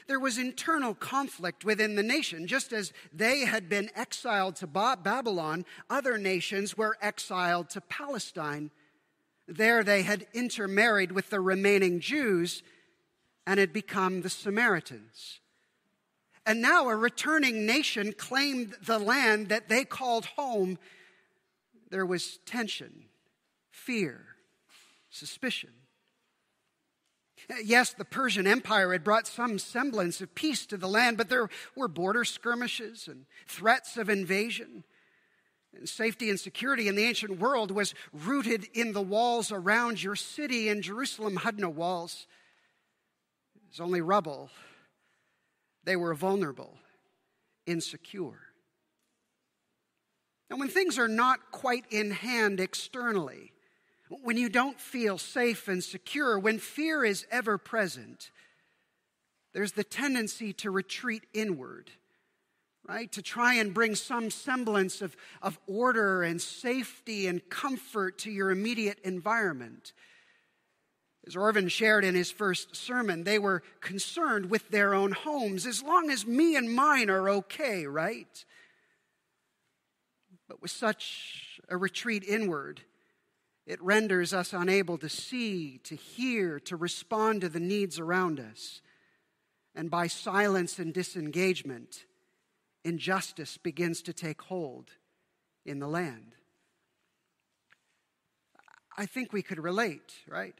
There 0.07 0.19
was 0.19 0.37
internal 0.37 0.95
conflict 0.95 1.65
within 1.65 1.95
the 1.95 2.03
nation. 2.03 2.47
Just 2.47 2.71
as 2.71 2.93
they 3.13 3.41
had 3.41 3.67
been 3.67 3.89
exiled 3.95 4.55
to 4.57 4.67
Babylon, 4.67 5.65
other 5.89 6.17
nations 6.17 6.77
were 6.77 6.97
exiled 7.01 7.69
to 7.71 7.81
Palestine. 7.81 8.71
There 9.45 9.83
they 9.83 10.03
had 10.03 10.27
intermarried 10.33 11.11
with 11.11 11.29
the 11.29 11.41
remaining 11.41 11.99
Jews 11.99 12.63
and 13.45 13.59
had 13.59 13.73
become 13.73 14.21
the 14.21 14.29
Samaritans. 14.29 15.41
And 16.49 16.63
now 16.63 16.89
a 16.89 16.95
returning 16.95 17.67
nation 17.67 18.11
claimed 18.11 18.75
the 18.83 18.97
land 18.97 19.49
that 19.49 19.69
they 19.69 19.85
called 19.85 20.25
home. 20.25 20.79
There 21.91 22.07
was 22.07 22.39
tension, 22.43 23.03
fear, 23.69 24.25
suspicion. 25.11 25.69
Yes, 27.63 27.93
the 27.93 28.03
Persian 28.03 28.47
Empire 28.47 28.93
had 28.93 29.03
brought 29.03 29.27
some 29.27 29.59
semblance 29.59 30.21
of 30.21 30.33
peace 30.33 30.65
to 30.65 30.77
the 30.77 30.87
land, 30.87 31.17
but 31.17 31.29
there 31.29 31.49
were 31.75 31.87
border 31.87 32.25
skirmishes 32.25 33.07
and 33.07 33.27
threats 33.47 33.95
of 33.95 34.09
invasion. 34.09 34.83
And 35.77 35.87
safety 35.87 36.31
and 36.31 36.39
security 36.39 36.87
in 36.87 36.95
the 36.95 37.05
ancient 37.05 37.39
world 37.39 37.69
was 37.69 37.93
rooted 38.11 38.67
in 38.73 38.93
the 38.93 39.03
walls 39.03 39.51
around 39.51 40.01
your 40.01 40.15
city, 40.15 40.67
and 40.67 40.81
Jerusalem 40.81 41.35
had 41.35 41.59
no 41.59 41.69
walls. 41.69 42.25
It 43.55 43.69
was 43.69 43.79
only 43.79 44.01
rubble. 44.01 44.49
They 45.83 45.95
were 45.95 46.13
vulnerable, 46.13 46.77
insecure. 47.65 48.39
And 50.49 50.59
when 50.59 50.69
things 50.69 50.97
are 50.97 51.07
not 51.07 51.51
quite 51.51 51.85
in 51.89 52.11
hand 52.11 52.59
externally, 52.59 53.51
when 54.09 54.37
you 54.37 54.49
don't 54.49 54.79
feel 54.79 55.17
safe 55.17 55.67
and 55.67 55.83
secure, 55.83 56.39
when 56.39 56.57
fear 56.57 57.05
is 57.05 57.25
ever 57.29 57.57
present, 57.57 58.31
there's 59.53 59.73
the 59.73 59.83
tendency 59.83 60.53
to 60.53 60.71
retreat 60.71 61.23
inward 61.33 61.91
right? 62.89 63.11
To 63.11 63.21
try 63.21 63.53
and 63.53 63.71
bring 63.71 63.93
some 63.93 64.31
semblance 64.31 65.01
of, 65.01 65.15
of 65.43 65.59
order 65.67 66.23
and 66.23 66.41
safety 66.41 67.27
and 67.27 67.47
comfort 67.47 68.17
to 68.19 68.31
your 68.31 68.49
immediate 68.49 68.97
environment. 69.03 69.93
As 71.29 71.35
Orvin 71.35 71.67
shared 71.67 72.03
in 72.03 72.15
his 72.15 72.31
first 72.31 72.75
sermon, 72.75 73.23
they 73.23 73.37
were 73.37 73.61
concerned 73.81 74.49
with 74.49 74.67
their 74.69 74.95
own 74.95 75.11
homes 75.11 75.67
as 75.67 75.83
long 75.83 76.09
as 76.09 76.25
me 76.25 76.55
and 76.55 76.73
mine 76.73 77.07
are 77.11 77.29
okay, 77.29 77.85
right? 77.85 78.45
But 80.47 80.59
with 80.59 80.71
such 80.71 81.59
a 81.69 81.77
retreat 81.77 82.23
inward, 82.27 82.81
it 83.67 83.79
renders 83.79 84.33
us 84.33 84.53
unable 84.53 84.97
to 84.97 85.07
see, 85.07 85.77
to 85.83 85.95
hear, 85.95 86.59
to 86.61 86.75
respond 86.75 87.41
to 87.41 87.49
the 87.49 87.59
needs 87.59 87.99
around 87.99 88.39
us. 88.39 88.81
And 89.75 89.91
by 89.91 90.07
silence 90.07 90.79
and 90.79 90.91
disengagement, 90.91 92.05
injustice 92.83 93.55
begins 93.57 94.01
to 94.01 94.13
take 94.13 94.41
hold 94.41 94.89
in 95.63 95.77
the 95.77 95.87
land. 95.87 96.33
I 98.97 99.05
think 99.05 99.31
we 99.31 99.43
could 99.43 99.59
relate, 99.59 100.11
right? 100.27 100.55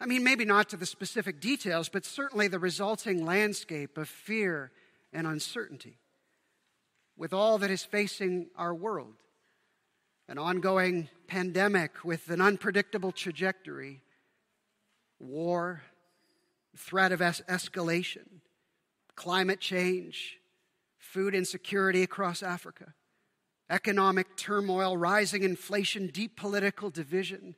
I 0.00 0.06
mean, 0.06 0.22
maybe 0.22 0.44
not 0.44 0.68
to 0.70 0.76
the 0.76 0.86
specific 0.86 1.40
details, 1.40 1.88
but 1.88 2.04
certainly 2.04 2.48
the 2.48 2.58
resulting 2.58 3.24
landscape 3.24 3.96
of 3.96 4.08
fear 4.08 4.70
and 5.12 5.26
uncertainty 5.26 5.98
with 7.16 7.32
all 7.32 7.58
that 7.58 7.70
is 7.70 7.84
facing 7.84 8.48
our 8.56 8.74
world. 8.74 9.14
An 10.28 10.38
ongoing 10.38 11.08
pandemic 11.28 12.04
with 12.04 12.28
an 12.30 12.40
unpredictable 12.40 13.12
trajectory, 13.12 14.02
war, 15.18 15.82
threat 16.76 17.12
of 17.12 17.22
es- 17.22 17.42
escalation, 17.48 18.40
climate 19.14 19.60
change, 19.60 20.38
food 20.98 21.34
insecurity 21.34 22.02
across 22.02 22.42
Africa, 22.42 22.92
economic 23.70 24.36
turmoil, 24.36 24.96
rising 24.96 25.42
inflation, 25.42 26.08
deep 26.08 26.36
political 26.36 26.90
division, 26.90 27.54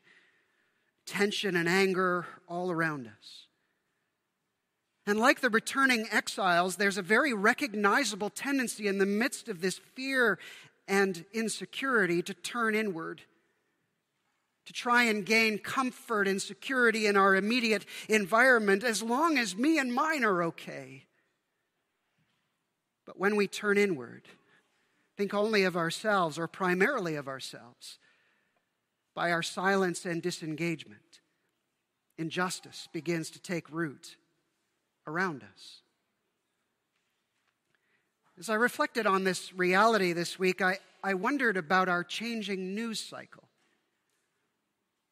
tension 1.08 1.56
and 1.56 1.68
anger 1.68 2.26
all 2.46 2.70
around 2.70 3.06
us. 3.06 3.46
And 5.06 5.18
like 5.18 5.40
the 5.40 5.48
returning 5.48 6.06
exiles, 6.12 6.76
there's 6.76 6.98
a 6.98 7.02
very 7.02 7.32
recognizable 7.32 8.28
tendency 8.28 8.86
in 8.86 8.98
the 8.98 9.06
midst 9.06 9.48
of 9.48 9.62
this 9.62 9.80
fear 9.94 10.38
and 10.86 11.24
insecurity 11.32 12.20
to 12.22 12.34
turn 12.34 12.74
inward, 12.74 13.22
to 14.66 14.72
try 14.74 15.04
and 15.04 15.24
gain 15.24 15.56
comfort 15.58 16.28
and 16.28 16.42
security 16.42 17.06
in 17.06 17.16
our 17.16 17.34
immediate 17.34 17.86
environment 18.10 18.84
as 18.84 19.02
long 19.02 19.38
as 19.38 19.56
me 19.56 19.78
and 19.78 19.94
mine 19.94 20.24
are 20.24 20.42
okay. 20.42 21.04
But 23.06 23.18
when 23.18 23.34
we 23.34 23.46
turn 23.46 23.78
inward, 23.78 24.28
think 25.16 25.32
only 25.32 25.64
of 25.64 25.74
ourselves 25.74 26.38
or 26.38 26.46
primarily 26.46 27.14
of 27.14 27.28
ourselves, 27.28 27.98
by 29.14 29.32
our 29.32 29.42
silence 29.42 30.04
and 30.04 30.22
disengagement, 30.22 31.07
injustice 32.18 32.88
begins 32.92 33.30
to 33.30 33.40
take 33.40 33.70
root 33.70 34.16
around 35.06 35.42
us. 35.42 35.82
As 38.38 38.50
I 38.50 38.54
reflected 38.54 39.06
on 39.06 39.24
this 39.24 39.52
reality 39.54 40.12
this 40.12 40.38
week, 40.38 40.60
I, 40.60 40.78
I 41.02 41.14
wondered 41.14 41.56
about 41.56 41.88
our 41.88 42.04
changing 42.04 42.74
news 42.74 43.00
cycle. 43.00 43.48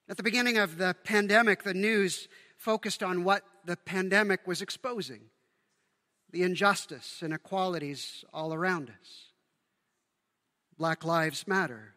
At 0.09 0.17
the 0.17 0.23
beginning 0.23 0.59
of 0.59 0.79
the 0.79 0.95
pandemic, 1.05 1.63
the 1.63 1.75
news 1.75 2.29
focused 2.57 3.03
on 3.03 3.25
what 3.25 3.43
the 3.65 3.77
pandemic 3.77 4.47
was 4.47 4.63
exposing 4.63 5.23
the 6.31 6.43
injustice, 6.43 7.23
and 7.23 7.33
inequalities 7.33 8.25
all 8.33 8.53
around 8.53 8.91
us. 8.91 9.31
Black 10.77 11.05
Lives 11.05 11.47
Matter, 11.47 11.95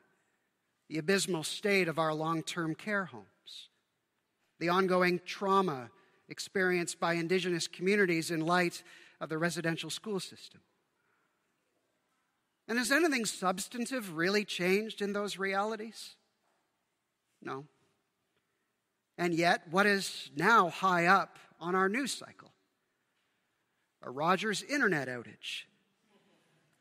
the 0.88 0.98
abysmal 0.98 1.44
state 1.44 1.88
of 1.88 2.00
our 2.00 2.14
long 2.14 2.44
term 2.44 2.76
care 2.76 3.06
homes, 3.06 3.26
the 4.60 4.70
ongoing 4.70 5.22
trauma 5.26 5.90
experienced 6.28 7.00
by 7.00 7.14
Indigenous 7.14 7.68
communities 7.68 8.32
in 8.32 8.42
light 8.42 8.84
of 9.20 9.30
the 9.30 9.38
residential 9.38 9.90
school 9.90 10.20
system. 10.20 10.62
And 12.68 12.78
has 12.78 12.92
anything 12.92 13.26
substantive 13.26 14.16
really 14.16 14.46
changed 14.46 15.02
in 15.02 15.14
those 15.14 15.40
realities? 15.40 16.16
No. 17.42 17.66
And 19.18 19.34
yet, 19.34 19.64
what 19.72 19.88
is 19.88 20.30
now 20.36 20.70
high 20.70 21.08
up 21.08 21.40
on 21.60 21.74
our 21.74 21.90
news 21.90 22.14
cycle? 22.14 22.50
a 24.02 24.10
Rogers 24.10 24.64
internet 24.64 25.08
outage, 25.08 25.66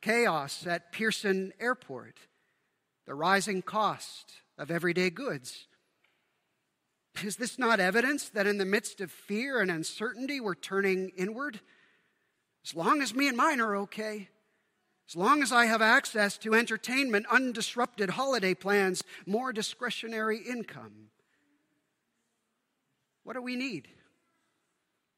chaos 0.01 0.67
at 0.67 0.93
Pearson 0.93 1.53
Airport, 1.59 2.17
the 3.07 3.15
rising 3.15 3.63
cost 3.63 4.35
of 4.57 4.71
everyday 4.71 5.11
goods. 5.11 5.67
Is 7.25 7.37
this 7.37 7.59
not 7.59 7.81
evidence 7.81 8.29
that 8.31 8.47
in 8.47 8.59
the 8.59 8.65
midst 8.65 9.01
of 9.01 9.11
fear 9.11 9.61
and 9.61 9.71
uncertainty, 9.71 10.41
we're 10.41 10.55
turning 10.55 11.11
inward? 11.17 11.61
As 12.65 12.75
long 12.75 13.03
as 13.03 13.15
me 13.15 13.29
and 13.29 13.37
mine 13.37 13.61
are 13.61 13.77
okay, 13.77 14.29
as 15.09 15.17
long 15.17 15.43
as 15.43 15.53
I 15.53 15.67
have 15.67 15.81
access 15.81 16.37
to 16.39 16.55
entertainment, 16.55 17.27
undisrupted 17.29 18.11
holiday 18.11 18.55
plans, 18.55 19.03
more 19.27 19.53
discretionary 19.53 20.39
income, 20.39 21.11
what 23.25 23.35
do 23.35 23.43
we 23.43 23.57
need? 23.57 23.89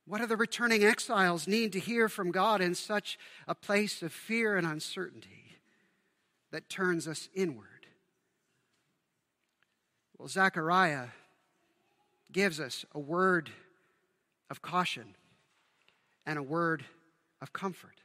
What 0.06 0.20
do 0.20 0.26
the 0.26 0.36
returning 0.36 0.84
exiles 0.84 1.46
need 1.46 1.72
to 1.72 1.80
hear 1.80 2.08
from 2.08 2.30
God 2.30 2.60
in 2.60 2.74
such 2.74 3.18
a 3.46 3.54
place 3.54 4.02
of 4.02 4.12
fear 4.12 4.56
and 4.56 4.66
uncertainty 4.66 5.56
that 6.50 6.68
turns 6.68 7.06
us 7.06 7.28
inward? 7.34 7.86
Well, 10.18 10.28
Zechariah 10.28 11.08
gives 12.32 12.60
us 12.60 12.84
a 12.94 12.98
word 12.98 13.50
of 14.50 14.62
caution 14.62 15.14
and 16.26 16.38
a 16.38 16.42
word 16.42 16.84
of 17.40 17.52
comfort. 17.52 18.00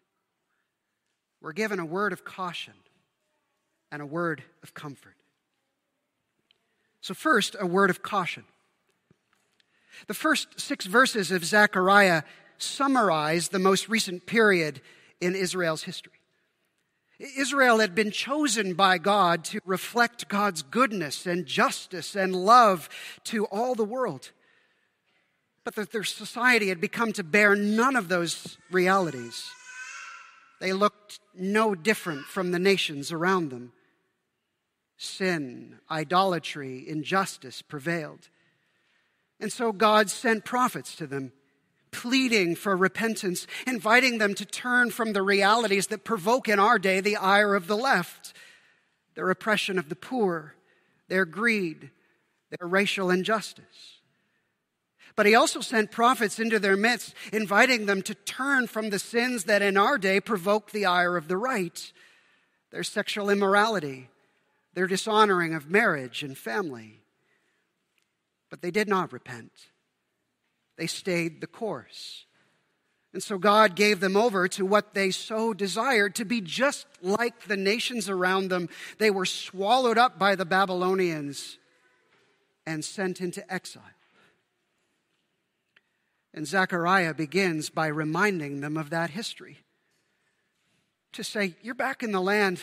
We're 1.42 1.54
given 1.54 1.80
a 1.80 1.86
word 1.86 2.14
of 2.14 2.24
caution 2.24 2.74
and 3.92 4.02
a 4.02 4.06
word 4.06 4.44
of 4.64 4.74
comfort. 4.74 5.16
So, 7.02 7.14
first, 7.14 7.56
a 7.60 7.68
word 7.68 7.90
of 7.90 8.02
caution. 8.02 8.46
The 10.08 10.14
first 10.14 10.60
six 10.60 10.86
verses 10.86 11.32
of 11.32 11.46
Zechariah 11.46 12.24
summarize 12.58 13.50
the 13.50 13.60
most 13.60 13.90
recent 13.90 14.26
period 14.26 14.82
in 15.22 15.36
Israel's 15.36 15.84
history. 15.84 16.14
Israel 17.20 17.80
had 17.80 17.96
been 17.96 18.12
chosen 18.12 18.74
by 18.74 18.98
God 18.98 19.44
to 19.46 19.60
reflect 19.66 20.28
God's 20.28 20.62
goodness 20.62 21.26
and 21.26 21.46
justice 21.46 22.16
and 22.16 22.36
love 22.36 22.90
to 23.26 23.46
all 23.46 23.76
the 23.76 23.86
world. 23.86 24.32
But 25.64 25.76
that 25.76 25.92
their 25.92 26.04
society 26.04 26.70
had 26.70 26.82
become 26.82 27.14
to 27.14 27.24
bear 27.24 27.56
none 27.56 27.96
of 27.96 28.08
those 28.08 28.58
realities. 28.70 29.50
They 30.60 30.74
looked 30.74 31.20
no 31.34 31.76
different 31.76 32.26
from 32.26 32.52
the 32.52 32.60
nations 32.60 33.12
around 33.12 33.50
them. 33.50 33.72
Sin, 34.98 35.80
idolatry, 35.90 36.88
injustice 36.88 37.62
prevailed. 37.62 38.30
And 39.40 39.52
so 39.52 39.72
God 39.72 40.10
sent 40.10 40.46
prophets 40.46 40.96
to 40.96 41.08
them, 41.08 41.34
pleading 41.96 42.56
for 42.56 42.76
repentance, 42.76 43.48
inviting 43.66 44.18
them 44.18 44.34
to 44.36 44.46
turn 44.46 44.92
from 44.92 45.14
the 45.14 45.22
realities 45.22 45.88
that 45.88 46.04
provoke 46.04 46.50
in 46.50 46.60
our 46.60 46.78
day 46.78 47.00
the 47.00 47.16
ire 47.16 47.56
of 47.56 47.68
the 47.68 47.78
left 47.78 48.34
their 49.16 49.30
oppression 49.30 49.80
of 49.80 49.88
the 49.88 49.96
poor, 49.96 50.56
their 51.08 51.24
greed, 51.24 51.90
their 52.50 52.68
racial 52.68 53.10
injustice. 53.10 54.02
But 55.16 55.26
he 55.26 55.34
also 55.34 55.62
sent 55.62 55.90
prophets 55.90 56.38
into 56.38 56.60
their 56.60 56.76
midst, 56.76 57.14
inviting 57.32 57.86
them 57.86 58.02
to 58.02 58.14
turn 58.14 58.68
from 58.68 58.90
the 58.90 59.00
sins 59.00 59.46
that 59.46 59.62
in 59.62 59.78
our 59.78 59.98
day 59.98 60.20
provoke 60.20 60.72
the 60.72 60.86
ire 60.86 61.16
of 61.16 61.30
the 61.30 61.38
right 61.38 61.92
their 62.72 62.84
sexual 62.84 63.30
immorality, 63.30 64.10
their 64.74 64.88
dishonoring 64.88 65.54
of 65.54 65.70
marriage 65.70 66.24
and 66.24 66.38
family 66.38 67.06
but 68.56 68.62
they 68.62 68.72
did 68.72 68.88
not 68.88 69.12
repent. 69.12 69.52
They 70.78 70.88
stayed 70.88 71.42
the 71.42 71.48
course. 71.48 72.26
And 73.14 73.24
so 73.24 73.38
God 73.38 73.76
gave 73.76 74.02
them 74.02 74.18
over 74.18 74.50
to 74.50 74.66
what 74.66 74.94
they 74.94 75.10
so 75.10 75.54
desired 75.54 76.16
to 76.16 76.26
be 76.26 76.42
just 76.42 76.86
like 77.02 77.48
the 77.48 77.56
nations 77.56 78.10
around 78.10 78.50
them. 78.50 78.68
They 78.98 79.10
were 79.10 79.26
swallowed 79.26 79.98
up 79.98 80.20
by 80.20 80.36
the 80.36 80.44
Babylonians 80.44 81.58
and 82.66 82.84
sent 82.84 83.22
into 83.22 83.50
exile. 83.52 83.84
And 86.34 86.46
Zechariah 86.46 87.14
begins 87.14 87.70
by 87.70 87.88
reminding 87.88 88.60
them 88.60 88.76
of 88.76 88.90
that 88.90 89.12
history. 89.12 89.60
To 91.14 91.24
say, 91.24 91.56
You're 91.62 91.74
back 91.74 92.04
in 92.04 92.12
the 92.12 92.20
land, 92.20 92.60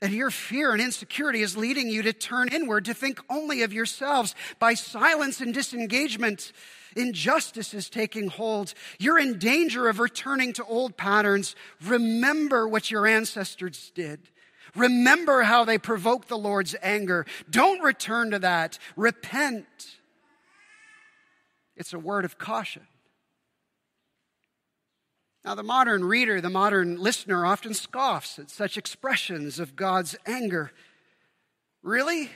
and 0.00 0.12
your 0.12 0.30
fear 0.30 0.72
and 0.72 0.80
insecurity 0.80 1.42
is 1.42 1.56
leading 1.56 1.88
you 1.88 2.02
to 2.02 2.12
turn 2.12 2.48
inward, 2.48 2.84
to 2.84 2.94
think 2.94 3.20
only 3.28 3.62
of 3.62 3.72
yourselves. 3.72 4.34
By 4.58 4.74
silence 4.74 5.40
and 5.40 5.52
disengagement, 5.52 6.52
injustice 6.94 7.74
is 7.74 7.90
taking 7.90 8.28
hold. 8.28 8.74
You're 8.98 9.18
in 9.18 9.38
danger 9.38 9.88
of 9.88 9.98
returning 9.98 10.52
to 10.54 10.64
old 10.64 10.96
patterns. 10.96 11.56
Remember 11.82 12.68
what 12.68 12.90
your 12.90 13.06
ancestors 13.06 13.90
did. 13.94 14.20
Remember 14.76 15.42
how 15.42 15.64
they 15.64 15.78
provoked 15.78 16.28
the 16.28 16.38
Lord's 16.38 16.76
anger. 16.82 17.26
Don't 17.50 17.82
return 17.82 18.30
to 18.30 18.38
that. 18.38 18.78
Repent. 18.96 19.66
It's 21.76 21.92
a 21.92 21.98
word 21.98 22.24
of 22.24 22.38
caution. 22.38 22.86
Now, 25.48 25.54
the 25.54 25.62
modern 25.62 26.04
reader, 26.04 26.42
the 26.42 26.50
modern 26.50 27.00
listener 27.00 27.46
often 27.46 27.72
scoffs 27.72 28.38
at 28.38 28.50
such 28.50 28.76
expressions 28.76 29.58
of 29.58 29.76
God's 29.76 30.14
anger. 30.26 30.72
Really? 31.82 32.28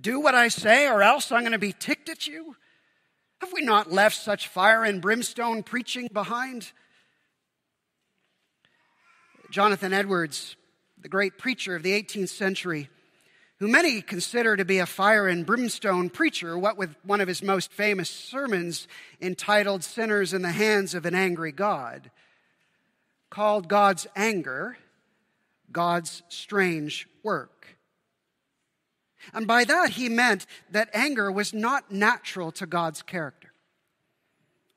Do 0.00 0.20
what 0.20 0.36
I 0.36 0.46
say, 0.46 0.86
or 0.86 1.02
else 1.02 1.32
I'm 1.32 1.40
going 1.40 1.50
to 1.50 1.58
be 1.58 1.74
ticked 1.76 2.08
at 2.08 2.28
you? 2.28 2.54
Have 3.40 3.52
we 3.52 3.62
not 3.62 3.90
left 3.90 4.14
such 4.14 4.46
fire 4.46 4.84
and 4.84 5.02
brimstone 5.02 5.64
preaching 5.64 6.08
behind? 6.12 6.70
Jonathan 9.50 9.92
Edwards, 9.92 10.54
the 10.96 11.08
great 11.08 11.36
preacher 11.36 11.74
of 11.74 11.82
the 11.82 12.00
18th 12.00 12.28
century, 12.28 12.90
who 13.62 13.68
many 13.68 14.02
consider 14.02 14.56
to 14.56 14.64
be 14.64 14.80
a 14.80 14.86
fire 14.86 15.28
and 15.28 15.46
brimstone 15.46 16.10
preacher, 16.10 16.58
what 16.58 16.76
with 16.76 16.96
one 17.04 17.20
of 17.20 17.28
his 17.28 17.44
most 17.44 17.72
famous 17.72 18.10
sermons 18.10 18.88
entitled 19.20 19.84
Sinners 19.84 20.34
in 20.34 20.42
the 20.42 20.50
Hands 20.50 20.92
of 20.96 21.06
an 21.06 21.14
Angry 21.14 21.52
God, 21.52 22.10
called 23.30 23.68
God's 23.68 24.08
anger 24.16 24.78
God's 25.70 26.24
strange 26.28 27.06
work. 27.22 27.78
And 29.32 29.46
by 29.46 29.62
that 29.62 29.90
he 29.90 30.08
meant 30.08 30.44
that 30.72 30.90
anger 30.92 31.30
was 31.30 31.54
not 31.54 31.92
natural 31.92 32.50
to 32.50 32.66
God's 32.66 33.02
character. 33.02 33.52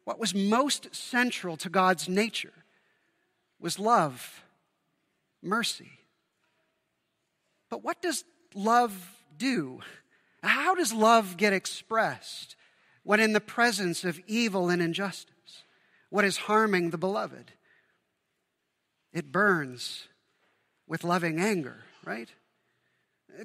What 0.03 0.19
was 0.19 0.35
most 0.35 0.95
central 0.95 1.57
to 1.57 1.69
God's 1.69 2.07
nature 2.07 2.53
was 3.59 3.79
love, 3.79 4.43
mercy. 5.41 6.01
But 7.71 7.83
what 7.83 7.99
does 7.99 8.23
love 8.55 9.15
do? 9.37 9.81
How 10.41 10.75
does 10.75 10.93
love 10.93 11.37
get 11.37 11.53
expressed 11.53 12.55
when 13.03 13.19
in 13.19 13.33
the 13.33 13.41
presence 13.41 14.03
of 14.03 14.19
evil 14.27 14.69
and 14.69 14.81
injustice? 14.81 15.63
What 16.09 16.25
is 16.25 16.37
harming 16.37 16.91
the 16.91 16.97
beloved? 16.97 17.51
It 19.13 19.31
burns 19.31 20.07
with 20.87 21.03
loving 21.03 21.39
anger, 21.39 21.83
right? 22.03 22.29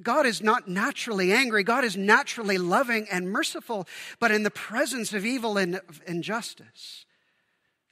God 0.02 0.26
is 0.26 0.42
not 0.42 0.68
naturally 0.68 1.32
angry. 1.32 1.64
God 1.64 1.84
is 1.84 1.96
naturally 1.96 2.58
loving 2.58 3.06
and 3.10 3.30
merciful. 3.30 3.88
But 4.18 4.30
in 4.30 4.42
the 4.42 4.50
presence 4.50 5.12
of 5.12 5.24
evil 5.24 5.58
and 5.58 5.80
injustice, 6.06 7.06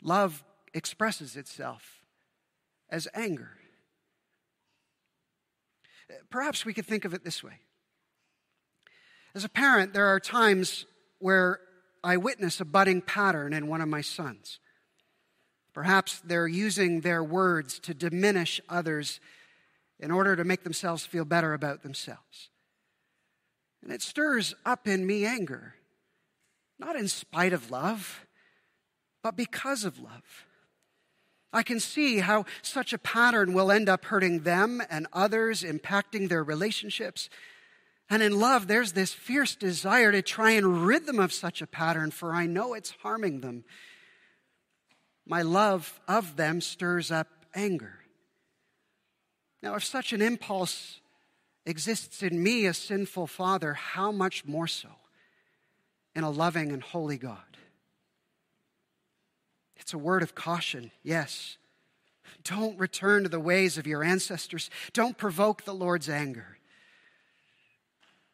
love 0.03 0.45
expresses 0.75 1.37
itself 1.37 2.05
as 2.91 3.09
anger. 3.15 3.58
Perhaps 6.31 6.65
we 6.65 6.75
could 6.75 6.87
think 6.87 7.05
of 7.05 7.15
it 7.15 7.25
this 7.25 7.43
way. 7.43 7.61
As 9.35 9.45
a 9.45 9.49
parent, 9.49 9.93
there 9.93 10.07
are 10.07 10.21
times 10.21 10.87
where 11.19 11.61
I 12.03 12.17
witness 12.17 12.61
a 12.61 12.65
budding 12.65 13.03
pattern 13.03 13.53
in 13.53 13.67
one 13.67 13.81
of 13.81 13.89
my 13.89 14.01
sons. 14.01 14.59
Perhaps 15.73 16.21
they're 16.25 16.49
using 16.49 17.03
their 17.03 17.23
words 17.23 17.79
to 17.81 17.95
diminish 17.95 18.61
others 18.69 19.21
in 20.01 20.11
order 20.11 20.35
to 20.37 20.45
make 20.45 20.65
themselves 20.65 21.05
feel 21.05 21.25
better 21.25 21.55
about 21.55 21.83
themselves. 21.83 22.51
And 23.83 23.93
it 23.93 24.03
stirs 24.03 24.55
up 24.65 24.89
in 24.89 25.07
me 25.07 25.25
anger, 25.25 25.75
not 26.79 26.97
in 26.97 27.09
spite 27.09 27.53
of 27.53 27.71
love, 27.71 28.27
but 29.23 29.37
because 29.37 29.85
of 29.85 29.99
love. 29.99 30.47
I 31.53 31.63
can 31.63 31.81
see 31.81 32.19
how 32.19 32.45
such 32.63 32.93
a 32.93 32.99
pattern 32.99 33.55
will 33.55 33.71
end 33.71 33.89
up 33.89 34.05
hurting 34.05 34.41
them 34.41 34.83
and 34.91 35.07
others, 35.13 35.63
impacting 35.63 36.29
their 36.29 36.45
relationships. 36.45 37.31
And 38.11 38.23
in 38.23 38.39
love, 38.39 38.67
there's 38.67 38.93
this 38.93 39.13
fierce 39.13 39.55
desire 39.55 40.13
to 40.13 40.23
try 40.23 40.53
and 40.53 40.87
rid 40.87 41.07
them 41.07 41.19
of 41.19 41.33
such 41.33 41.63
a 41.63 41.67
pattern, 41.67 42.11
for 42.11 42.35
I 42.35 42.47
know 42.47 42.75
it's 42.75 42.95
harming 43.03 43.41
them. 43.41 43.65
My 45.27 45.43
love 45.43 46.01
of 46.07 46.37
them 46.37 46.61
stirs 46.61 47.11
up 47.11 47.29
anger. 47.55 48.01
Now, 49.63 49.75
if 49.75 49.85
such 49.85 50.13
an 50.13 50.23
impulse 50.23 51.01
exists 51.67 52.23
in 52.23 52.43
me, 52.43 52.67
a 52.67 52.75
sinful 52.75 53.27
father, 53.27 53.75
how 53.75 54.13
much 54.13 54.45
more 54.45 54.67
so 54.67 54.89
in 56.15 56.25
a 56.25 56.31
loving 56.31 56.73
and 56.73 56.83
holy 56.83 57.19
God? 57.19 57.48
It's 59.79 59.95
a 59.95 59.99
word 59.99 60.23
of 60.23 60.35
caution, 60.35 60.91
yes. 61.03 61.57
Don't 62.45 62.79
return 62.79 63.23
to 63.23 63.29
the 63.29 63.41
ways 63.41 63.79
of 63.79 63.87
your 63.87 64.05
ancestors. 64.05 64.71
Don't 64.93 65.17
provoke 65.17 65.65
the 65.65 65.75
Lord's 65.75 66.09
anger. 66.09 66.59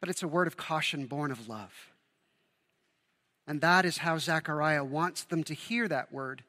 But 0.00 0.08
it's 0.08 0.22
a 0.22 0.28
word 0.28 0.46
of 0.46 0.56
caution 0.56 1.06
born 1.06 1.30
of 1.30 1.48
love. 1.48 1.72
And 3.46 3.60
that 3.60 3.84
is 3.84 3.98
how 3.98 4.18
Zechariah 4.18 4.84
wants 4.84 5.24
them 5.24 5.44
to 5.44 5.54
hear 5.54 5.86
that 5.88 6.12
word. 6.12 6.44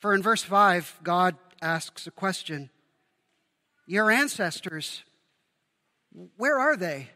For 0.00 0.14
in 0.14 0.22
verse 0.22 0.42
5, 0.42 1.00
God 1.02 1.36
asks 1.62 2.06
a 2.06 2.10
question 2.10 2.70
Your 3.86 4.10
ancestors, 4.10 5.02
where 6.36 6.58
are 6.58 6.76
they? 6.76 7.08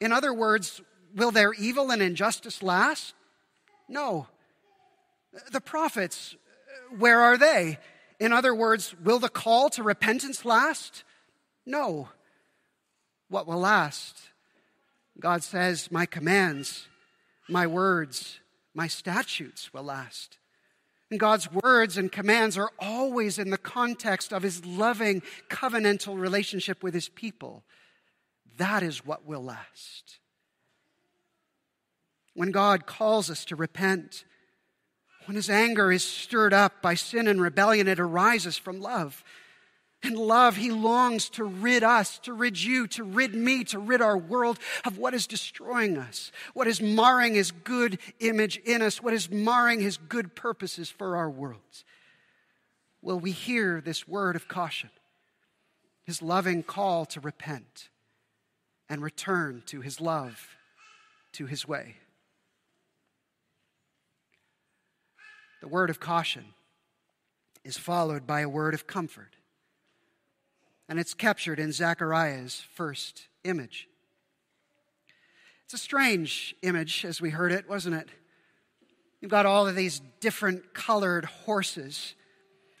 In 0.00 0.12
other 0.12 0.32
words, 0.32 0.80
will 1.14 1.30
their 1.30 1.52
evil 1.52 1.90
and 1.90 2.02
injustice 2.02 2.62
last? 2.62 3.14
No. 3.88 4.28
The 5.50 5.60
prophets, 5.60 6.36
where 6.98 7.20
are 7.20 7.36
they? 7.36 7.78
In 8.18 8.32
other 8.32 8.54
words, 8.54 8.94
will 9.02 9.18
the 9.18 9.28
call 9.28 9.70
to 9.70 9.82
repentance 9.82 10.44
last? 10.44 11.04
No. 11.64 12.08
What 13.28 13.46
will 13.46 13.60
last? 13.60 14.16
God 15.20 15.42
says, 15.42 15.90
My 15.90 16.06
commands, 16.06 16.88
my 17.48 17.66
words, 17.66 18.40
my 18.74 18.86
statutes 18.86 19.72
will 19.72 19.82
last. 19.82 20.38
And 21.10 21.18
God's 21.18 21.50
words 21.50 21.96
and 21.96 22.12
commands 22.12 22.58
are 22.58 22.70
always 22.78 23.38
in 23.38 23.50
the 23.50 23.58
context 23.58 24.32
of 24.32 24.42
his 24.42 24.64
loving 24.64 25.22
covenantal 25.48 26.18
relationship 26.18 26.82
with 26.82 26.92
his 26.92 27.08
people. 27.08 27.64
That 28.58 28.82
is 28.82 29.06
what 29.06 29.24
will 29.24 29.42
last. 29.42 30.18
When 32.34 32.50
God 32.50 32.86
calls 32.86 33.30
us 33.30 33.44
to 33.46 33.56
repent, 33.56 34.24
when 35.28 35.36
his 35.36 35.50
anger 35.50 35.92
is 35.92 36.02
stirred 36.02 36.54
up 36.54 36.80
by 36.80 36.94
sin 36.94 37.28
and 37.28 37.38
rebellion, 37.38 37.86
it 37.86 38.00
arises 38.00 38.56
from 38.56 38.80
love. 38.80 39.22
In 40.02 40.14
love, 40.14 40.56
he 40.56 40.70
longs 40.70 41.28
to 41.30 41.44
rid 41.44 41.84
us, 41.84 42.18
to 42.20 42.32
rid 42.32 42.58
you, 42.58 42.86
to 42.86 43.04
rid 43.04 43.34
me, 43.34 43.62
to 43.64 43.78
rid 43.78 44.00
our 44.00 44.16
world 44.16 44.58
of 44.86 44.96
what 44.96 45.12
is 45.12 45.26
destroying 45.26 45.98
us, 45.98 46.32
what 46.54 46.66
is 46.66 46.80
marring 46.80 47.34
his 47.34 47.50
good 47.50 47.98
image 48.20 48.56
in 48.64 48.80
us, 48.80 49.02
what 49.02 49.12
is 49.12 49.30
marring 49.30 49.80
his 49.80 49.98
good 49.98 50.34
purposes 50.34 50.88
for 50.88 51.14
our 51.14 51.28
worlds. 51.28 51.84
Will 53.02 53.20
we 53.20 53.32
hear 53.32 53.82
this 53.82 54.08
word 54.08 54.34
of 54.34 54.48
caution, 54.48 54.88
his 56.04 56.22
loving 56.22 56.62
call 56.62 57.04
to 57.04 57.20
repent 57.20 57.90
and 58.88 59.02
return 59.02 59.62
to 59.66 59.82
his 59.82 60.00
love, 60.00 60.56
to 61.32 61.44
his 61.44 61.68
way? 61.68 61.96
The 65.60 65.68
word 65.68 65.90
of 65.90 66.00
caution 66.00 66.44
is 67.64 67.76
followed 67.76 68.26
by 68.26 68.40
a 68.40 68.48
word 68.48 68.74
of 68.74 68.86
comfort. 68.86 69.36
And 70.88 70.98
it's 70.98 71.14
captured 71.14 71.58
in 71.58 71.72
Zechariah's 71.72 72.62
first 72.74 73.28
image. 73.44 73.88
It's 75.64 75.74
a 75.74 75.78
strange 75.78 76.54
image 76.62 77.04
as 77.04 77.20
we 77.20 77.30
heard 77.30 77.52
it, 77.52 77.68
wasn't 77.68 77.96
it? 77.96 78.08
You've 79.20 79.30
got 79.30 79.46
all 79.46 79.66
of 79.66 79.74
these 79.74 80.00
different 80.20 80.72
colored 80.72 81.24
horses 81.24 82.14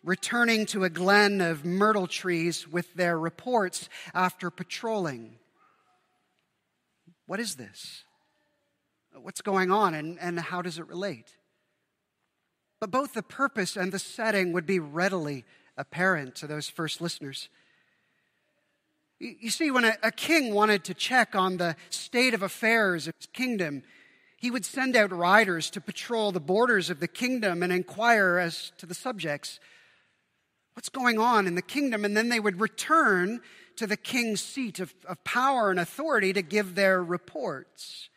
returning 0.04 0.64
to 0.66 0.84
a 0.84 0.90
glen 0.90 1.40
of 1.40 1.64
myrtle 1.64 2.06
trees 2.06 2.66
with 2.66 2.94
their 2.94 3.18
reports 3.18 3.88
after 4.14 4.50
patrolling. 4.50 5.36
What 7.26 7.40
is 7.40 7.56
this? 7.56 8.04
What's 9.12 9.42
going 9.42 9.70
on 9.70 9.94
and, 9.94 10.18
and 10.20 10.38
how 10.38 10.62
does 10.62 10.78
it 10.78 10.86
relate? 10.86 11.36
But 12.80 12.90
both 12.90 13.14
the 13.14 13.22
purpose 13.22 13.76
and 13.76 13.90
the 13.90 13.98
setting 13.98 14.52
would 14.52 14.66
be 14.66 14.78
readily 14.78 15.44
apparent 15.76 16.34
to 16.36 16.46
those 16.46 16.68
first 16.68 17.00
listeners. 17.00 17.48
You 19.20 19.50
see, 19.50 19.70
when 19.70 19.84
a, 19.84 19.96
a, 20.02 20.12
king 20.12 20.54
wanted 20.54 20.84
to 20.84 20.94
check 20.94 21.34
on 21.34 21.56
the 21.56 21.74
state 21.90 22.34
of 22.34 22.42
affairs 22.42 23.08
of 23.08 23.14
his 23.18 23.26
kingdom, 23.26 23.82
he 24.36 24.50
would 24.50 24.64
send 24.64 24.94
out 24.94 25.10
riders 25.10 25.70
to 25.70 25.80
patrol 25.80 26.30
the 26.30 26.38
borders 26.38 26.88
of 26.88 27.00
the 27.00 27.08
kingdom 27.08 27.64
and 27.64 27.72
inquire 27.72 28.38
as 28.38 28.70
to 28.78 28.86
the 28.86 28.94
subjects. 28.94 29.58
What's 30.74 30.88
going 30.88 31.18
on 31.18 31.48
in 31.48 31.56
the 31.56 31.62
kingdom? 31.62 32.04
And 32.04 32.16
then 32.16 32.28
they 32.28 32.38
would 32.38 32.60
return 32.60 33.40
to 33.74 33.88
the 33.88 33.96
king's 33.96 34.40
seat 34.40 34.78
of, 34.78 34.94
of 35.08 35.22
power 35.24 35.72
and 35.72 35.80
authority 35.80 36.32
to 36.32 36.42
give 36.42 36.76
their 36.76 37.02
reports. 37.02 38.08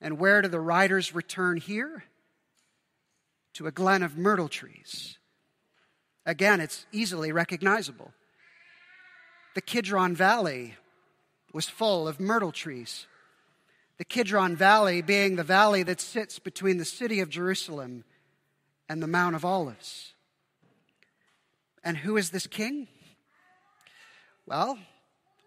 And 0.00 0.20
where 0.20 0.42
do 0.42 0.48
the 0.48 0.60
riders 0.60 1.12
return 1.12 1.56
here? 1.56 2.04
To 3.54 3.66
a 3.66 3.72
glen 3.72 4.02
of 4.02 4.16
myrtle 4.16 4.48
trees. 4.48 5.18
Again, 6.24 6.60
it's 6.60 6.86
easily 6.92 7.32
recognizable. 7.32 8.12
The 9.54 9.60
Kidron 9.60 10.14
Valley 10.14 10.74
was 11.52 11.68
full 11.68 12.08
of 12.08 12.18
myrtle 12.18 12.52
trees. 12.52 13.06
The 13.98 14.04
Kidron 14.04 14.56
Valley 14.56 15.02
being 15.02 15.36
the 15.36 15.44
valley 15.44 15.82
that 15.82 16.00
sits 16.00 16.38
between 16.38 16.78
the 16.78 16.84
city 16.84 17.20
of 17.20 17.28
Jerusalem 17.28 18.04
and 18.88 19.02
the 19.02 19.06
Mount 19.06 19.36
of 19.36 19.44
Olives. 19.44 20.14
And 21.84 21.96
who 21.96 22.16
is 22.16 22.30
this 22.30 22.46
king? 22.46 22.88
Well, 24.46 24.78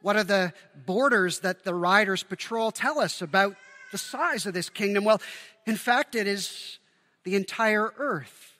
what 0.01 0.15
are 0.15 0.23
the 0.23 0.53
borders 0.85 1.39
that 1.39 1.63
the 1.63 1.73
riders 1.73 2.23
patrol 2.23 2.71
tell 2.71 2.99
us 2.99 3.21
about 3.21 3.55
the 3.91 3.97
size 3.97 4.45
of 4.45 4.53
this 4.53 4.69
kingdom? 4.69 5.03
Well, 5.03 5.21
in 5.65 5.75
fact, 5.75 6.15
it 6.15 6.27
is 6.27 6.79
the 7.25 7.35
entire 7.35 7.91
earth. 7.97 8.53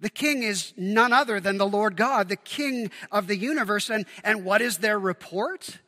The 0.00 0.10
king 0.10 0.42
is 0.42 0.72
none 0.76 1.12
other 1.12 1.38
than 1.38 1.58
the 1.58 1.66
Lord 1.66 1.96
God, 1.96 2.28
the 2.28 2.36
king 2.36 2.90
of 3.12 3.26
the 3.26 3.36
universe. 3.36 3.90
And, 3.90 4.06
and 4.24 4.44
what 4.44 4.60
is 4.60 4.78
their 4.78 4.98
report? 4.98 5.78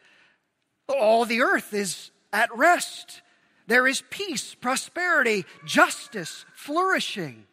All 0.88 1.24
the 1.24 1.42
earth 1.42 1.72
is 1.72 2.10
at 2.32 2.54
rest. 2.56 3.22
There 3.66 3.86
is 3.86 4.02
peace, 4.10 4.54
prosperity, 4.54 5.44
justice, 5.64 6.44
flourishing. 6.54 7.46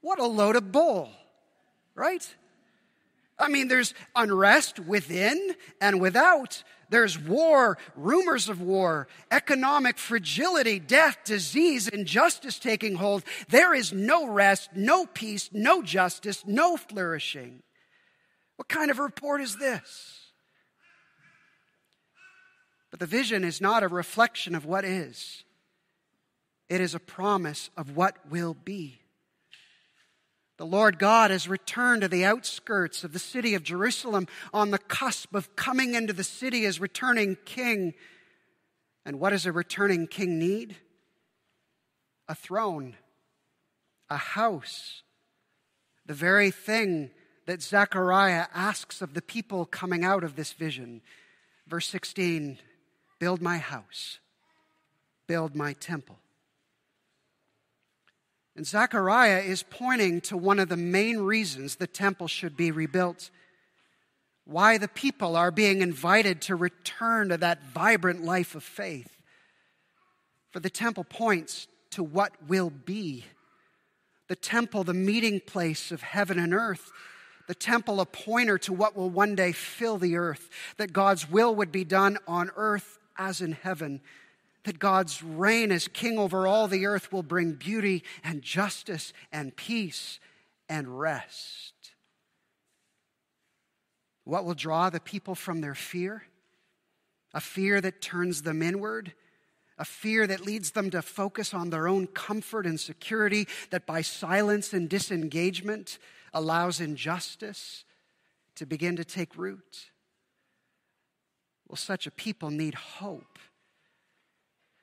What 0.00 0.18
a 0.18 0.26
load 0.26 0.56
of 0.56 0.72
bull, 0.72 1.10
right? 1.94 2.26
I 3.38 3.48
mean, 3.48 3.68
there's 3.68 3.94
unrest 4.16 4.78
within 4.80 5.54
and 5.80 6.00
without. 6.00 6.62
There's 6.90 7.16
war, 7.16 7.78
rumors 7.94 8.48
of 8.48 8.60
war, 8.60 9.06
economic 9.30 9.96
fragility, 9.96 10.80
death, 10.80 11.18
disease, 11.24 11.86
injustice 11.88 12.58
taking 12.58 12.96
hold. 12.96 13.22
There 13.48 13.72
is 13.72 13.92
no 13.92 14.28
rest, 14.28 14.70
no 14.74 15.06
peace, 15.06 15.48
no 15.52 15.82
justice, 15.82 16.44
no 16.46 16.76
flourishing. 16.76 17.62
What 18.56 18.68
kind 18.68 18.90
of 18.90 18.98
report 18.98 19.40
is 19.40 19.56
this? 19.56 20.18
But 22.90 22.98
the 22.98 23.06
vision 23.06 23.44
is 23.44 23.60
not 23.60 23.84
a 23.84 23.88
reflection 23.88 24.56
of 24.56 24.66
what 24.66 24.84
is, 24.84 25.44
it 26.68 26.80
is 26.80 26.94
a 26.94 27.00
promise 27.00 27.70
of 27.76 27.96
what 27.96 28.16
will 28.30 28.54
be. 28.54 28.99
The 30.60 30.66
Lord 30.66 30.98
God 30.98 31.30
has 31.30 31.48
returned 31.48 32.02
to 32.02 32.08
the 32.08 32.26
outskirts 32.26 33.02
of 33.02 33.14
the 33.14 33.18
city 33.18 33.54
of 33.54 33.62
Jerusalem 33.62 34.28
on 34.52 34.72
the 34.72 34.78
cusp 34.78 35.34
of 35.34 35.56
coming 35.56 35.94
into 35.94 36.12
the 36.12 36.22
city 36.22 36.66
as 36.66 36.78
returning 36.78 37.38
king. 37.46 37.94
And 39.06 39.18
what 39.18 39.30
does 39.30 39.46
a 39.46 39.52
returning 39.52 40.06
king 40.06 40.38
need? 40.38 40.76
A 42.28 42.34
throne, 42.34 42.96
a 44.10 44.18
house, 44.18 45.02
the 46.04 46.12
very 46.12 46.50
thing 46.50 47.10
that 47.46 47.62
Zechariah 47.62 48.44
asks 48.52 49.00
of 49.00 49.14
the 49.14 49.22
people 49.22 49.64
coming 49.64 50.04
out 50.04 50.24
of 50.24 50.36
this 50.36 50.52
vision. 50.52 51.00
Verse 51.68 51.88
16 51.88 52.58
Build 53.18 53.40
my 53.40 53.56
house, 53.56 54.18
build 55.26 55.56
my 55.56 55.72
temple. 55.72 56.18
And 58.60 58.66
Zechariah 58.66 59.40
is 59.40 59.62
pointing 59.62 60.20
to 60.20 60.36
one 60.36 60.58
of 60.58 60.68
the 60.68 60.76
main 60.76 61.20
reasons 61.20 61.76
the 61.76 61.86
temple 61.86 62.28
should 62.28 62.58
be 62.58 62.70
rebuilt. 62.70 63.30
Why 64.44 64.76
the 64.76 64.86
people 64.86 65.34
are 65.34 65.50
being 65.50 65.80
invited 65.80 66.42
to 66.42 66.56
return 66.56 67.30
to 67.30 67.38
that 67.38 67.62
vibrant 67.72 68.22
life 68.22 68.54
of 68.54 68.62
faith. 68.62 69.16
For 70.50 70.60
the 70.60 70.68
temple 70.68 71.04
points 71.04 71.68
to 71.92 72.02
what 72.02 72.32
will 72.48 72.68
be. 72.68 73.24
The 74.28 74.36
temple, 74.36 74.84
the 74.84 74.92
meeting 74.92 75.40
place 75.40 75.90
of 75.90 76.02
heaven 76.02 76.38
and 76.38 76.52
earth. 76.52 76.92
The 77.48 77.54
temple, 77.54 77.98
a 77.98 78.04
pointer 78.04 78.58
to 78.58 78.74
what 78.74 78.94
will 78.94 79.08
one 79.08 79.36
day 79.36 79.52
fill 79.52 79.96
the 79.96 80.18
earth. 80.18 80.50
That 80.76 80.92
God's 80.92 81.30
will 81.30 81.54
would 81.54 81.72
be 81.72 81.84
done 81.84 82.18
on 82.28 82.50
earth 82.56 82.98
as 83.16 83.40
in 83.40 83.52
heaven 83.52 84.02
that 84.64 84.78
God's 84.78 85.22
reign 85.22 85.72
as 85.72 85.88
king 85.88 86.18
over 86.18 86.46
all 86.46 86.68
the 86.68 86.86
earth 86.86 87.12
will 87.12 87.22
bring 87.22 87.52
beauty 87.52 88.04
and 88.22 88.42
justice 88.42 89.12
and 89.32 89.56
peace 89.56 90.20
and 90.68 91.00
rest. 91.00 91.74
What 94.24 94.44
will 94.44 94.54
draw 94.54 94.90
the 94.90 95.00
people 95.00 95.34
from 95.34 95.60
their 95.60 95.74
fear? 95.74 96.24
A 97.32 97.40
fear 97.40 97.80
that 97.80 98.00
turns 98.00 98.42
them 98.42 98.60
inward, 98.62 99.12
a 99.78 99.84
fear 99.84 100.26
that 100.26 100.44
leads 100.44 100.72
them 100.72 100.90
to 100.90 101.00
focus 101.00 101.54
on 101.54 101.70
their 101.70 101.88
own 101.88 102.06
comfort 102.06 102.66
and 102.66 102.78
security, 102.78 103.48
that 103.70 103.86
by 103.86 104.02
silence 104.02 104.72
and 104.72 104.88
disengagement 104.88 105.98
allows 106.34 106.80
injustice 106.80 107.84
to 108.56 108.66
begin 108.66 108.96
to 108.96 109.04
take 109.04 109.36
root. 109.36 109.90
Well, 111.66 111.76
such 111.76 112.06
a 112.06 112.10
people 112.10 112.50
need 112.50 112.74
hope 112.74 113.38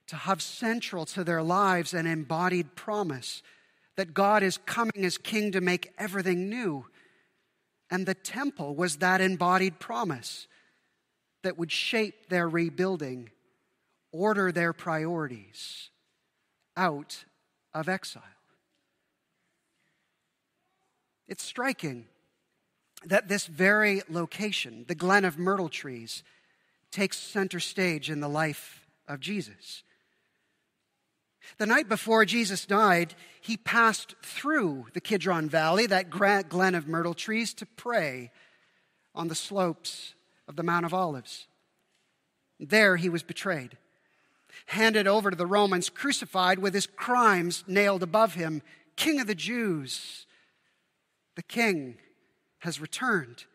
to 0.07 0.15
have 0.15 0.41
central 0.41 1.05
to 1.05 1.23
their 1.23 1.43
lives 1.43 1.93
an 1.93 2.07
embodied 2.07 2.75
promise 2.75 3.43
that 3.95 4.13
God 4.13 4.43
is 4.43 4.57
coming 4.59 5.03
as 5.03 5.17
king 5.17 5.51
to 5.51 5.61
make 5.61 5.91
everything 5.97 6.49
new. 6.49 6.85
And 7.89 8.05
the 8.05 8.13
temple 8.13 8.75
was 8.75 8.97
that 8.97 9.21
embodied 9.21 9.79
promise 9.79 10.47
that 11.43 11.57
would 11.57 11.71
shape 11.71 12.29
their 12.29 12.47
rebuilding, 12.47 13.31
order 14.11 14.51
their 14.51 14.73
priorities 14.73 15.89
out 16.75 17.25
of 17.73 17.89
exile. 17.89 18.23
It's 21.27 21.43
striking 21.43 22.05
that 23.05 23.27
this 23.27 23.45
very 23.47 24.01
location, 24.09 24.85
the 24.87 24.95
Glen 24.95 25.25
of 25.25 25.37
Myrtle 25.37 25.69
Trees, 25.69 26.23
takes 26.91 27.17
center 27.17 27.59
stage 27.59 28.09
in 28.09 28.21
the 28.21 28.29
life 28.29 28.87
of 29.07 29.19
Jesus. 29.19 29.83
The 31.57 31.65
night 31.65 31.89
before 31.89 32.25
Jesus 32.25 32.65
died, 32.65 33.15
he 33.41 33.57
passed 33.57 34.15
through 34.21 34.87
the 34.93 35.01
Kidron 35.01 35.49
Valley, 35.49 35.87
that 35.87 36.09
glen 36.09 36.75
of 36.75 36.87
myrtle 36.87 37.13
trees, 37.13 37.53
to 37.55 37.65
pray 37.65 38.31
on 39.15 39.27
the 39.27 39.35
slopes 39.35 40.13
of 40.47 40.55
the 40.55 40.63
Mount 40.63 40.85
of 40.85 40.93
Olives. 40.93 41.47
There 42.59 42.97
he 42.97 43.09
was 43.09 43.23
betrayed, 43.23 43.77
handed 44.67 45.07
over 45.07 45.29
to 45.29 45.37
the 45.37 45.45
Romans, 45.45 45.89
crucified 45.89 46.59
with 46.59 46.73
his 46.73 46.87
crimes 46.87 47.63
nailed 47.67 48.03
above 48.03 48.33
him. 48.33 48.61
King 48.95 49.19
of 49.19 49.27
the 49.27 49.35
Jews, 49.35 50.25
the 51.35 51.43
king 51.43 51.97
has 52.59 52.81
returned 52.81 53.45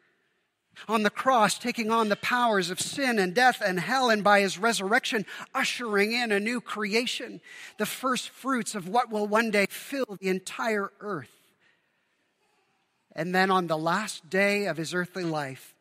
on 0.88 1.02
the 1.02 1.10
cross, 1.10 1.58
taking 1.58 1.90
on 1.90 2.08
the 2.08 2.16
powers 2.16 2.70
of 2.70 2.80
sin 2.80 3.18
and 3.18 3.34
death 3.34 3.62
and 3.64 3.80
hell, 3.80 4.10
and 4.10 4.22
by 4.22 4.40
his 4.40 4.58
resurrection, 4.58 5.26
ushering 5.54 6.12
in 6.12 6.32
a 6.32 6.40
new 6.40 6.60
creation, 6.60 7.40
the 7.78 7.86
first 7.86 8.30
fruits 8.30 8.74
of 8.74 8.88
what 8.88 9.10
will 9.10 9.26
one 9.26 9.50
day 9.50 9.66
fill 9.68 10.18
the 10.20 10.28
entire 10.28 10.92
earth. 11.00 11.30
And 13.14 13.34
then 13.34 13.50
on 13.50 13.66
the 13.66 13.78
last 13.78 14.30
day 14.30 14.66
of 14.66 14.76
his 14.76 14.94
earthly 14.94 15.24
life, 15.24 15.74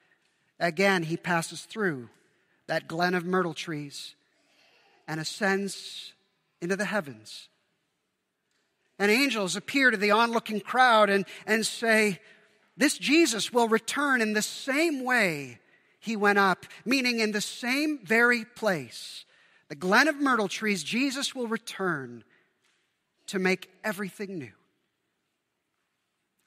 again 0.60 1.04
he 1.04 1.18
passes 1.18 1.62
through 1.64 2.10
that 2.68 2.88
glen 2.88 3.16
of 3.16 3.26
myrtle 3.26 3.54
trees 3.54 4.16
and 5.08 5.20
ascends 5.20 6.14
into 6.62 6.76
the 6.76 6.86
heavens. 6.86 7.50
And 9.00 9.10
angels 9.10 9.56
appear 9.56 9.90
to 9.90 9.98
the 9.98 10.12
onlooking 10.12 10.62
crowd 10.62 11.10
and, 11.10 11.26
and 11.48 11.66
say, 11.66 12.20
this 12.82 12.98
Jesus 12.98 13.54
will 13.54 13.68
return 13.68 14.22
in 14.22 14.34
the 14.34 14.42
same 14.42 15.04
way 15.04 15.60
he 16.00 16.16
went 16.16 16.40
up, 16.40 16.66
meaning 16.84 17.20
in 17.20 17.32
the 17.32 17.42
same 17.42 18.00
very 18.04 18.44
place. 18.44 19.26
The 19.70 19.76
Glen 19.76 20.08
of 20.08 20.20
Myrtle 20.20 20.48
Trees, 20.48 20.84
Jesus 20.84 21.36
will 21.36 21.48
return 21.48 22.24
to 23.28 23.40
make 23.40 23.70
everything 23.84 24.38
new. 24.38 24.52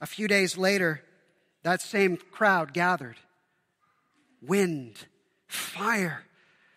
A 0.01 0.05
few 0.05 0.27
days 0.27 0.57
later, 0.57 1.01
that 1.63 1.81
same 1.81 2.17
crowd 2.17 2.73
gathered. 2.73 3.15
Wind, 4.41 5.07
fire, 5.47 6.25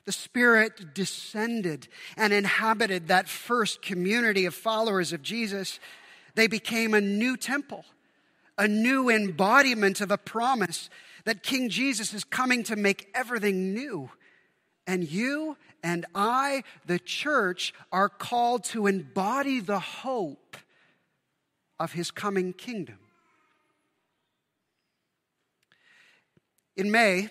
the 0.07 0.13
Spirit 0.13 0.95
descended 0.95 1.89
and 2.17 2.33
inhabited 2.33 3.09
that 3.09 3.29
first 3.29 3.83
community 3.83 4.47
of 4.47 4.55
followers 4.55 5.13
of 5.13 5.21
Jesus 5.21 5.79
they 6.35 6.47
became 6.47 6.95
a 6.95 7.01
new 7.01 7.37
temple, 7.37 7.85
a 8.59 8.67
new 8.67 9.09
embodiment 9.09 10.01
of 10.01 10.11
a 10.11 10.19
promise 10.19 10.91
that 11.25 11.43
King 11.43 11.69
Jesus 11.69 12.13
is 12.13 12.25
coming 12.25 12.65
to 12.65 12.77
make 12.77 13.09
everything 13.15 13.73
new. 13.73 14.11
And 14.87 15.09
you 15.09 15.57
and 15.83 16.05
I, 16.15 16.65
the 16.87 16.99
church, 16.99 17.73
are 17.93 18.09
called 18.09 18.65
to 18.65 18.87
embody 18.87 19.61
the 19.61 19.79
hope 19.79 20.57
of 21.79 21.93
his 21.93 22.11
coming 22.11 22.53
kingdom. 22.53 22.99
In 26.77 26.91
May, 26.91 27.29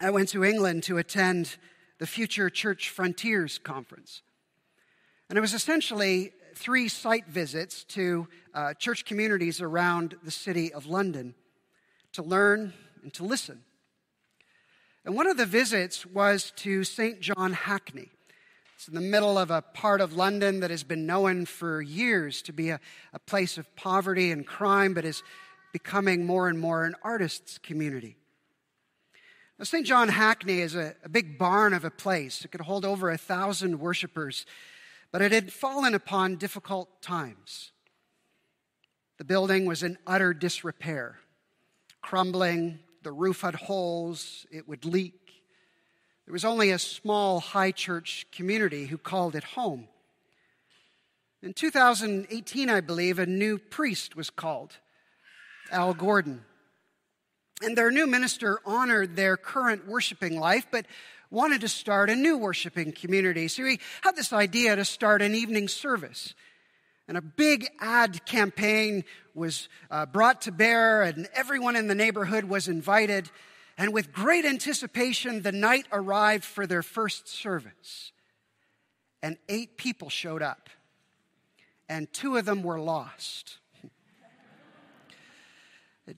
I 0.00 0.10
went 0.10 0.30
to 0.30 0.44
England 0.44 0.82
to 0.84 0.98
attend 0.98 1.56
the 1.98 2.06
Future 2.06 2.50
Church 2.50 2.88
Frontiers 2.88 3.58
Conference. 3.58 4.22
And 5.28 5.36
it 5.36 5.40
was 5.40 5.54
essentially 5.54 6.32
three 6.56 6.88
site 6.88 7.26
visits 7.26 7.84
to 7.84 8.28
uh, 8.54 8.74
church 8.74 9.04
communities 9.04 9.60
around 9.60 10.16
the 10.22 10.30
city 10.30 10.72
of 10.72 10.86
London 10.86 11.34
to 12.12 12.22
learn 12.22 12.72
and 13.02 13.12
to 13.14 13.24
listen. 13.24 13.62
And 15.04 15.14
one 15.14 15.26
of 15.26 15.36
the 15.36 15.46
visits 15.46 16.04
was 16.04 16.52
to 16.56 16.84
St. 16.84 17.20
John 17.20 17.52
Hackney. 17.52 18.10
It's 18.76 18.88
in 18.88 18.94
the 18.94 19.00
middle 19.00 19.38
of 19.38 19.50
a 19.50 19.62
part 19.62 20.00
of 20.00 20.14
London 20.14 20.60
that 20.60 20.70
has 20.70 20.82
been 20.82 21.06
known 21.06 21.46
for 21.46 21.82
years 21.82 22.42
to 22.42 22.52
be 22.52 22.70
a, 22.70 22.80
a 23.12 23.18
place 23.18 23.58
of 23.58 23.74
poverty 23.76 24.30
and 24.30 24.46
crime, 24.46 24.94
but 24.94 25.04
is 25.04 25.22
becoming 25.72 26.24
more 26.24 26.48
and 26.48 26.58
more 26.58 26.84
an 26.84 26.94
artist's 27.02 27.58
community. 27.58 28.16
Now, 29.58 29.64
St. 29.64 29.86
John 29.86 30.08
Hackney 30.08 30.60
is 30.60 30.74
a, 30.74 30.94
a 31.04 31.10
big 31.10 31.38
barn 31.38 31.74
of 31.74 31.84
a 31.84 31.90
place. 31.90 32.44
It 32.44 32.50
could 32.50 32.62
hold 32.62 32.86
over 32.86 33.10
a 33.10 33.18
thousand 33.18 33.78
worshippers 33.80 34.46
but 35.12 35.22
it 35.22 35.32
had 35.32 35.52
fallen 35.52 35.94
upon 35.94 36.36
difficult 36.36 37.02
times. 37.02 37.72
The 39.18 39.24
building 39.24 39.66
was 39.66 39.82
in 39.82 39.98
utter 40.06 40.32
disrepair, 40.32 41.18
crumbling, 42.00 42.78
the 43.02 43.12
roof 43.12 43.42
had 43.42 43.54
holes, 43.54 44.46
it 44.50 44.68
would 44.68 44.84
leak. 44.84 45.14
There 46.26 46.32
was 46.32 46.44
only 46.44 46.70
a 46.70 46.78
small 46.78 47.40
high 47.40 47.72
church 47.72 48.26
community 48.32 48.86
who 48.86 48.98
called 48.98 49.34
it 49.34 49.44
home. 49.44 49.88
In 51.42 51.54
2018, 51.54 52.68
I 52.68 52.80
believe, 52.80 53.18
a 53.18 53.26
new 53.26 53.58
priest 53.58 54.14
was 54.14 54.28
called, 54.28 54.76
Al 55.72 55.94
Gordon. 55.94 56.44
And 57.62 57.76
their 57.76 57.90
new 57.90 58.06
minister 58.06 58.60
honored 58.64 59.16
their 59.16 59.36
current 59.36 59.86
worshiping 59.86 60.38
life, 60.38 60.66
but 60.70 60.86
wanted 61.30 61.60
to 61.60 61.68
start 61.68 62.10
a 62.10 62.16
new 62.16 62.36
worshiping 62.36 62.92
community. 62.92 63.48
So 63.48 63.64
he 63.64 63.78
had 64.02 64.16
this 64.16 64.32
idea 64.32 64.76
to 64.76 64.84
start 64.84 65.22
an 65.22 65.34
evening 65.34 65.68
service. 65.68 66.34
And 67.06 67.16
a 67.16 67.22
big 67.22 67.68
ad 67.80 68.24
campaign 68.24 69.04
was 69.34 69.68
uh, 69.90 70.06
brought 70.06 70.42
to 70.42 70.52
bear, 70.52 71.02
and 71.02 71.28
everyone 71.34 71.76
in 71.76 71.88
the 71.88 71.94
neighborhood 71.94 72.44
was 72.44 72.68
invited. 72.68 73.30
And 73.78 73.92
with 73.92 74.12
great 74.12 74.44
anticipation, 74.44 75.42
the 75.42 75.52
night 75.52 75.86
arrived 75.92 76.44
for 76.44 76.66
their 76.66 76.82
first 76.82 77.28
service. 77.28 78.12
And 79.22 79.38
eight 79.48 79.76
people 79.76 80.08
showed 80.08 80.42
up, 80.42 80.70
and 81.88 82.12
two 82.12 82.36
of 82.36 82.44
them 82.44 82.62
were 82.62 82.80
lost. 82.80 83.58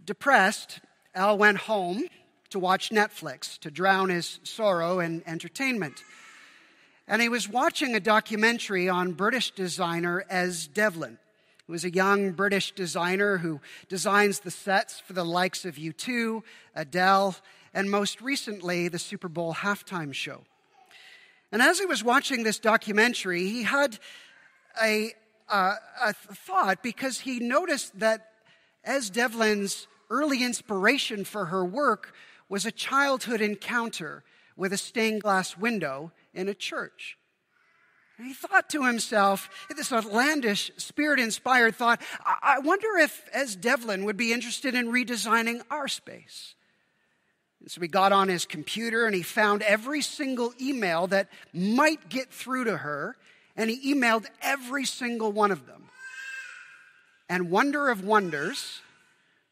Depressed, 0.04 0.80
Al 1.14 1.36
went 1.36 1.58
home 1.58 2.04
to 2.52 2.58
watch 2.58 2.90
Netflix 2.90 3.58
to 3.58 3.70
drown 3.70 4.08
his 4.08 4.40
sorrow 4.44 5.00
in 5.00 5.22
entertainment. 5.26 6.04
And 7.08 7.20
he 7.20 7.28
was 7.28 7.48
watching 7.48 7.94
a 7.94 8.00
documentary 8.00 8.88
on 8.88 9.12
British 9.12 9.50
designer 9.50 10.24
Es 10.30 10.66
Devlin, 10.66 11.18
who 11.66 11.74
is 11.74 11.84
a 11.84 11.90
young 11.90 12.32
British 12.32 12.72
designer 12.72 13.38
who 13.38 13.60
designs 13.88 14.40
the 14.40 14.50
sets 14.50 15.00
for 15.00 15.12
the 15.12 15.24
likes 15.24 15.64
of 15.64 15.76
U2, 15.76 16.42
Adele, 16.74 17.36
and 17.74 17.90
most 17.90 18.20
recently, 18.20 18.88
the 18.88 18.98
Super 18.98 19.28
Bowl 19.28 19.54
halftime 19.54 20.12
show. 20.12 20.42
And 21.50 21.60
as 21.60 21.78
he 21.78 21.86
was 21.86 22.04
watching 22.04 22.44
this 22.44 22.58
documentary, 22.58 23.48
he 23.48 23.62
had 23.62 23.98
a, 24.82 25.12
uh, 25.48 25.74
a 26.02 26.12
thought 26.12 26.82
because 26.82 27.20
he 27.20 27.40
noticed 27.40 27.98
that 27.98 28.32
Es 28.84 29.10
Devlin's 29.10 29.86
early 30.10 30.44
inspiration 30.44 31.24
for 31.24 31.46
her 31.46 31.64
work 31.64 32.14
was 32.52 32.66
a 32.66 32.70
childhood 32.70 33.40
encounter 33.40 34.22
with 34.58 34.74
a 34.74 34.76
stained 34.76 35.22
glass 35.22 35.56
window 35.56 36.12
in 36.34 36.50
a 36.50 36.54
church. 36.54 37.16
And 38.18 38.26
he 38.26 38.34
thought 38.34 38.68
to 38.68 38.84
himself, 38.84 39.48
this 39.74 39.90
outlandish, 39.90 40.70
spirit 40.76 41.18
inspired 41.18 41.74
thought, 41.74 42.02
I 42.22 42.58
wonder 42.58 42.98
if 42.98 43.26
Es 43.32 43.56
Devlin 43.56 44.04
would 44.04 44.18
be 44.18 44.34
interested 44.34 44.74
in 44.74 44.92
redesigning 44.92 45.62
our 45.70 45.88
space. 45.88 46.54
And 47.60 47.70
so 47.70 47.80
he 47.80 47.88
got 47.88 48.12
on 48.12 48.28
his 48.28 48.44
computer 48.44 49.06
and 49.06 49.14
he 49.14 49.22
found 49.22 49.62
every 49.62 50.02
single 50.02 50.52
email 50.60 51.06
that 51.06 51.30
might 51.54 52.10
get 52.10 52.30
through 52.30 52.64
to 52.64 52.76
her, 52.76 53.16
and 53.56 53.70
he 53.70 53.94
emailed 53.94 54.26
every 54.42 54.84
single 54.84 55.32
one 55.32 55.52
of 55.52 55.66
them. 55.66 55.84
And 57.30 57.50
wonder 57.50 57.88
of 57.88 58.04
wonders, 58.04 58.82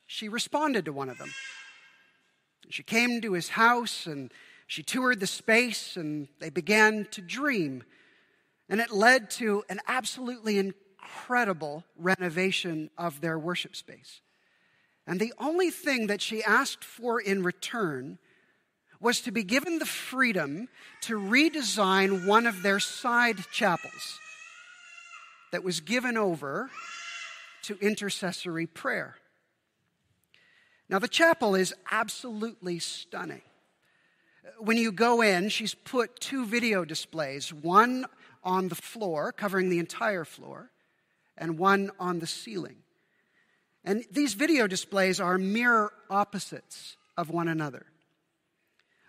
she 0.06 0.28
responded 0.28 0.84
to 0.84 0.92
one 0.92 1.08
of 1.08 1.16
them. 1.16 1.30
She 2.70 2.82
came 2.82 3.20
to 3.20 3.32
his 3.32 3.50
house 3.50 4.06
and 4.06 4.32
she 4.66 4.82
toured 4.82 5.20
the 5.20 5.26
space 5.26 5.96
and 5.96 6.28
they 6.38 6.50
began 6.50 7.06
to 7.10 7.20
dream. 7.20 7.82
And 8.68 8.80
it 8.80 8.92
led 8.92 9.30
to 9.32 9.64
an 9.68 9.80
absolutely 9.88 10.58
incredible 10.58 11.84
renovation 11.96 12.90
of 12.96 13.20
their 13.20 13.38
worship 13.38 13.74
space. 13.74 14.20
And 15.06 15.18
the 15.18 15.34
only 15.38 15.70
thing 15.70 16.06
that 16.06 16.22
she 16.22 16.44
asked 16.44 16.84
for 16.84 17.20
in 17.20 17.42
return 17.42 18.18
was 19.00 19.20
to 19.22 19.32
be 19.32 19.42
given 19.42 19.78
the 19.78 19.86
freedom 19.86 20.68
to 21.00 21.18
redesign 21.18 22.26
one 22.26 22.46
of 22.46 22.62
their 22.62 22.78
side 22.78 23.38
chapels 23.50 24.20
that 25.50 25.64
was 25.64 25.80
given 25.80 26.16
over 26.16 26.70
to 27.62 27.76
intercessory 27.80 28.66
prayer. 28.66 29.16
Now, 30.90 30.98
the 30.98 31.06
chapel 31.06 31.54
is 31.54 31.72
absolutely 31.92 32.80
stunning. 32.80 33.42
When 34.58 34.76
you 34.76 34.90
go 34.90 35.20
in, 35.22 35.48
she's 35.48 35.72
put 35.72 36.18
two 36.18 36.44
video 36.44 36.84
displays 36.84 37.52
one 37.52 38.06
on 38.42 38.66
the 38.66 38.74
floor, 38.74 39.30
covering 39.30 39.68
the 39.68 39.78
entire 39.78 40.24
floor, 40.24 40.72
and 41.38 41.58
one 41.58 41.92
on 42.00 42.18
the 42.18 42.26
ceiling. 42.26 42.78
And 43.84 44.04
these 44.10 44.34
video 44.34 44.66
displays 44.66 45.20
are 45.20 45.38
mirror 45.38 45.92
opposites 46.10 46.96
of 47.16 47.30
one 47.30 47.46
another. 47.46 47.86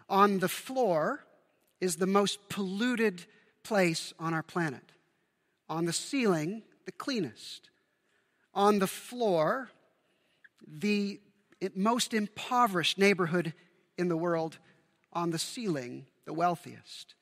On 0.08 0.38
the 0.38 0.50
floor 0.50 1.26
is 1.80 1.96
the 1.96 2.06
most 2.06 2.48
polluted 2.48 3.26
place 3.64 4.14
on 4.20 4.36
our 4.36 4.44
planet. 4.44 4.92
On 5.68 5.86
the 5.86 5.94
ceiling, 5.94 6.62
the 6.86 6.92
cleanest. 6.92 7.72
On 8.54 8.78
the 8.78 8.88
floor, 8.88 9.72
the 10.68 11.20
most 11.76 12.14
impoverished 12.14 12.98
neighborhood 12.98 13.54
in 13.98 14.08
the 14.08 14.18
world 14.18 14.58
on 15.14 15.30
the 15.30 15.40
ceiling, 15.40 16.06
the 16.26 16.34
wealthiest. 16.34 17.16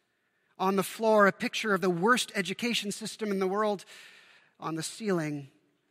On 0.57 0.75
the 0.75 0.83
floor, 0.83 1.27
a 1.27 1.31
picture 1.31 1.73
of 1.73 1.81
the 1.81 1.89
worst 1.89 2.31
education 2.35 2.91
system 2.91 3.31
in 3.31 3.39
the 3.39 3.47
world. 3.47 3.85
On 4.59 4.75
the 4.75 4.83
ceiling, 4.83 5.49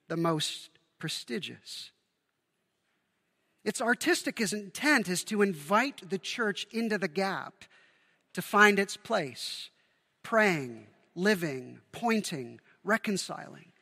the 0.08 0.16
most 0.16 0.70
prestigious. 0.98 1.90
Its 3.64 3.80
artistic 3.80 4.40
intent 4.40 5.08
is 5.08 5.24
to 5.24 5.42
invite 5.42 6.08
the 6.08 6.18
church 6.18 6.66
into 6.70 6.96
the 6.98 7.08
gap 7.08 7.64
to 8.34 8.42
find 8.42 8.78
its 8.78 8.96
place, 8.96 9.70
praying, 10.22 10.87
living, 11.14 11.80
pointing, 11.92 12.61
reconciling, 12.85 13.73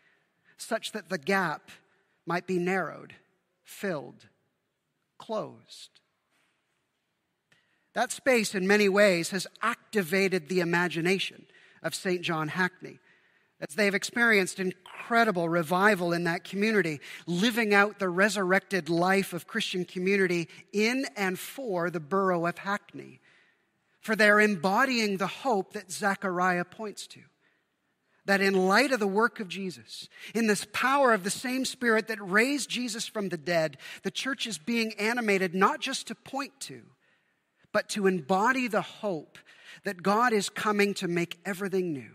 such 0.57 0.93
that 0.93 1.09
the 1.09 1.19
gap 1.19 1.71
might 2.27 2.47
be 2.47 2.59
narrowed, 2.59 3.15
filled, 3.65 4.27
closed. 5.19 6.01
That 7.95 8.13
space, 8.13 8.55
in 8.55 8.67
many 8.67 8.89
ways, 8.89 9.31
has 9.31 9.47
activated 9.63 10.49
the 10.49 10.61
imagination 10.61 11.47
of 11.83 11.95
St. 11.95 12.23
John 12.23 12.49
Hackney 12.49 12.99
as 13.61 13.75
they've 13.75 13.95
experienced 13.95 14.61
incredible 14.61 15.49
revival 15.49 16.13
in 16.13 16.25
that 16.25 16.45
community, 16.45 17.01
living 17.27 17.73
out 17.73 17.99
the 17.99 18.09
resurrected 18.09 18.91
life 18.91 19.33
of 19.33 19.47
Christian 19.47 19.85
community 19.85 20.49
in 20.73 21.07
and 21.17 21.39
for 21.39 21.89
the 21.91 22.01
borough 22.01 22.45
of 22.45 22.59
Hackney. 22.59 23.21
For 24.01 24.15
they're 24.15 24.41
embodying 24.41 25.17
the 25.17 25.27
hope 25.27 25.73
that 25.73 25.91
Zechariah 25.91 26.67
points 26.67 27.07
to 27.09 27.21
that 28.27 28.41
in 28.41 28.55
light 28.55 28.93
of 28.93 29.01
the 29.01 29.07
work 29.07 29.41
of 29.41 29.49
Jesus, 29.49 30.09
in 30.35 30.47
this 30.47 30.67
power 30.73 31.13
of 31.13 31.25
the 31.25 31.31
same 31.31 31.65
Spirit 31.65 32.09
that 32.09 32.21
raised 32.21 32.69
Jesus 32.69 33.07
from 33.07 33.29
the 33.29 33.37
dead, 33.37 33.79
the 34.03 34.11
church 34.11 34.47
is 34.47 34.59
being 34.59 34.93
animated 34.99 35.55
not 35.55 35.81
just 35.81 36.09
to 36.09 36.15
point 36.15 36.53
to, 36.61 36.83
but 37.73 37.89
to 37.91 38.07
embody 38.07 38.69
the 38.69 38.83
hope 38.83 39.39
that 39.85 40.03
God 40.03 40.33
is 40.33 40.49
coming 40.49 40.95
to 40.95 41.09
make 41.09 41.39
everything 41.45 41.93
new. 41.93 42.15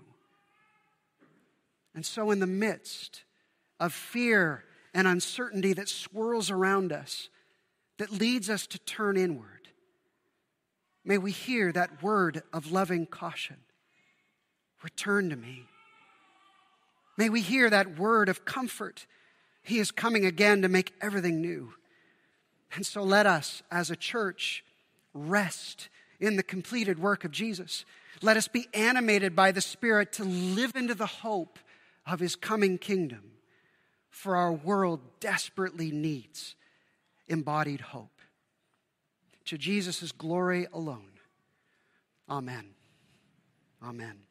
And 1.94 2.06
so, 2.06 2.32
in 2.32 2.40
the 2.40 2.48
midst 2.48 3.24
of 3.80 3.94
fear 3.94 4.64
and 4.94 5.08
uncertainty 5.08 5.74
that 5.74 5.90
swirls 5.90 6.50
around 6.50 6.92
us, 6.92 7.30
that 7.98 8.12
leads 8.12 8.50
us 8.50 8.66
to 8.68 8.80
turn 8.80 9.18
inward. 9.18 9.68
May 11.04 11.18
we 11.18 11.32
hear 11.32 11.72
that 11.72 12.04
word 12.04 12.44
of 12.54 12.72
loving 12.72 13.06
caution 13.06 13.58
Return 14.84 15.30
to 15.30 15.36
me. 15.36 15.66
May 17.18 17.30
we 17.30 17.42
hear 17.42 17.70
that 17.70 17.98
word 17.98 18.30
of 18.30 18.46
comfort. 18.46 19.06
He 19.64 19.80
is 19.80 19.92
coming 19.92 20.26
again 20.26 20.62
to 20.62 20.68
make 20.68 20.94
everything 21.02 21.42
new. 21.42 21.74
And 22.74 22.86
so 22.86 23.04
let 23.04 23.26
us, 23.26 23.62
as 23.70 23.92
a 23.92 23.96
church, 23.96 24.64
rest 25.14 25.90
in 26.20 26.36
the 26.36 26.44
completed 26.44 27.00
work 27.00 27.26
of 27.26 27.32
Jesus. 27.32 27.86
Let 28.22 28.38
us 28.38 28.48
be 28.48 28.68
animated 28.74 29.36
by 29.36 29.52
the 29.52 29.62
Spirit 29.62 30.14
to 30.14 30.24
live 30.24 30.76
into 30.76 30.96
the 30.96 31.06
hope 31.06 31.60
of 32.06 32.20
His 32.20 32.36
coming 32.36 32.78
kingdom, 32.78 33.34
for 34.10 34.36
our 34.36 34.54
world 34.54 35.02
desperately 35.20 35.92
needs 35.92 36.56
embodied 37.28 37.82
hope. 37.82 38.20
To 39.46 39.58
Jesus' 39.58 40.12
glory 40.12 40.68
alone. 40.74 41.20
Amen. 42.30 42.76
Amen. 43.84 44.31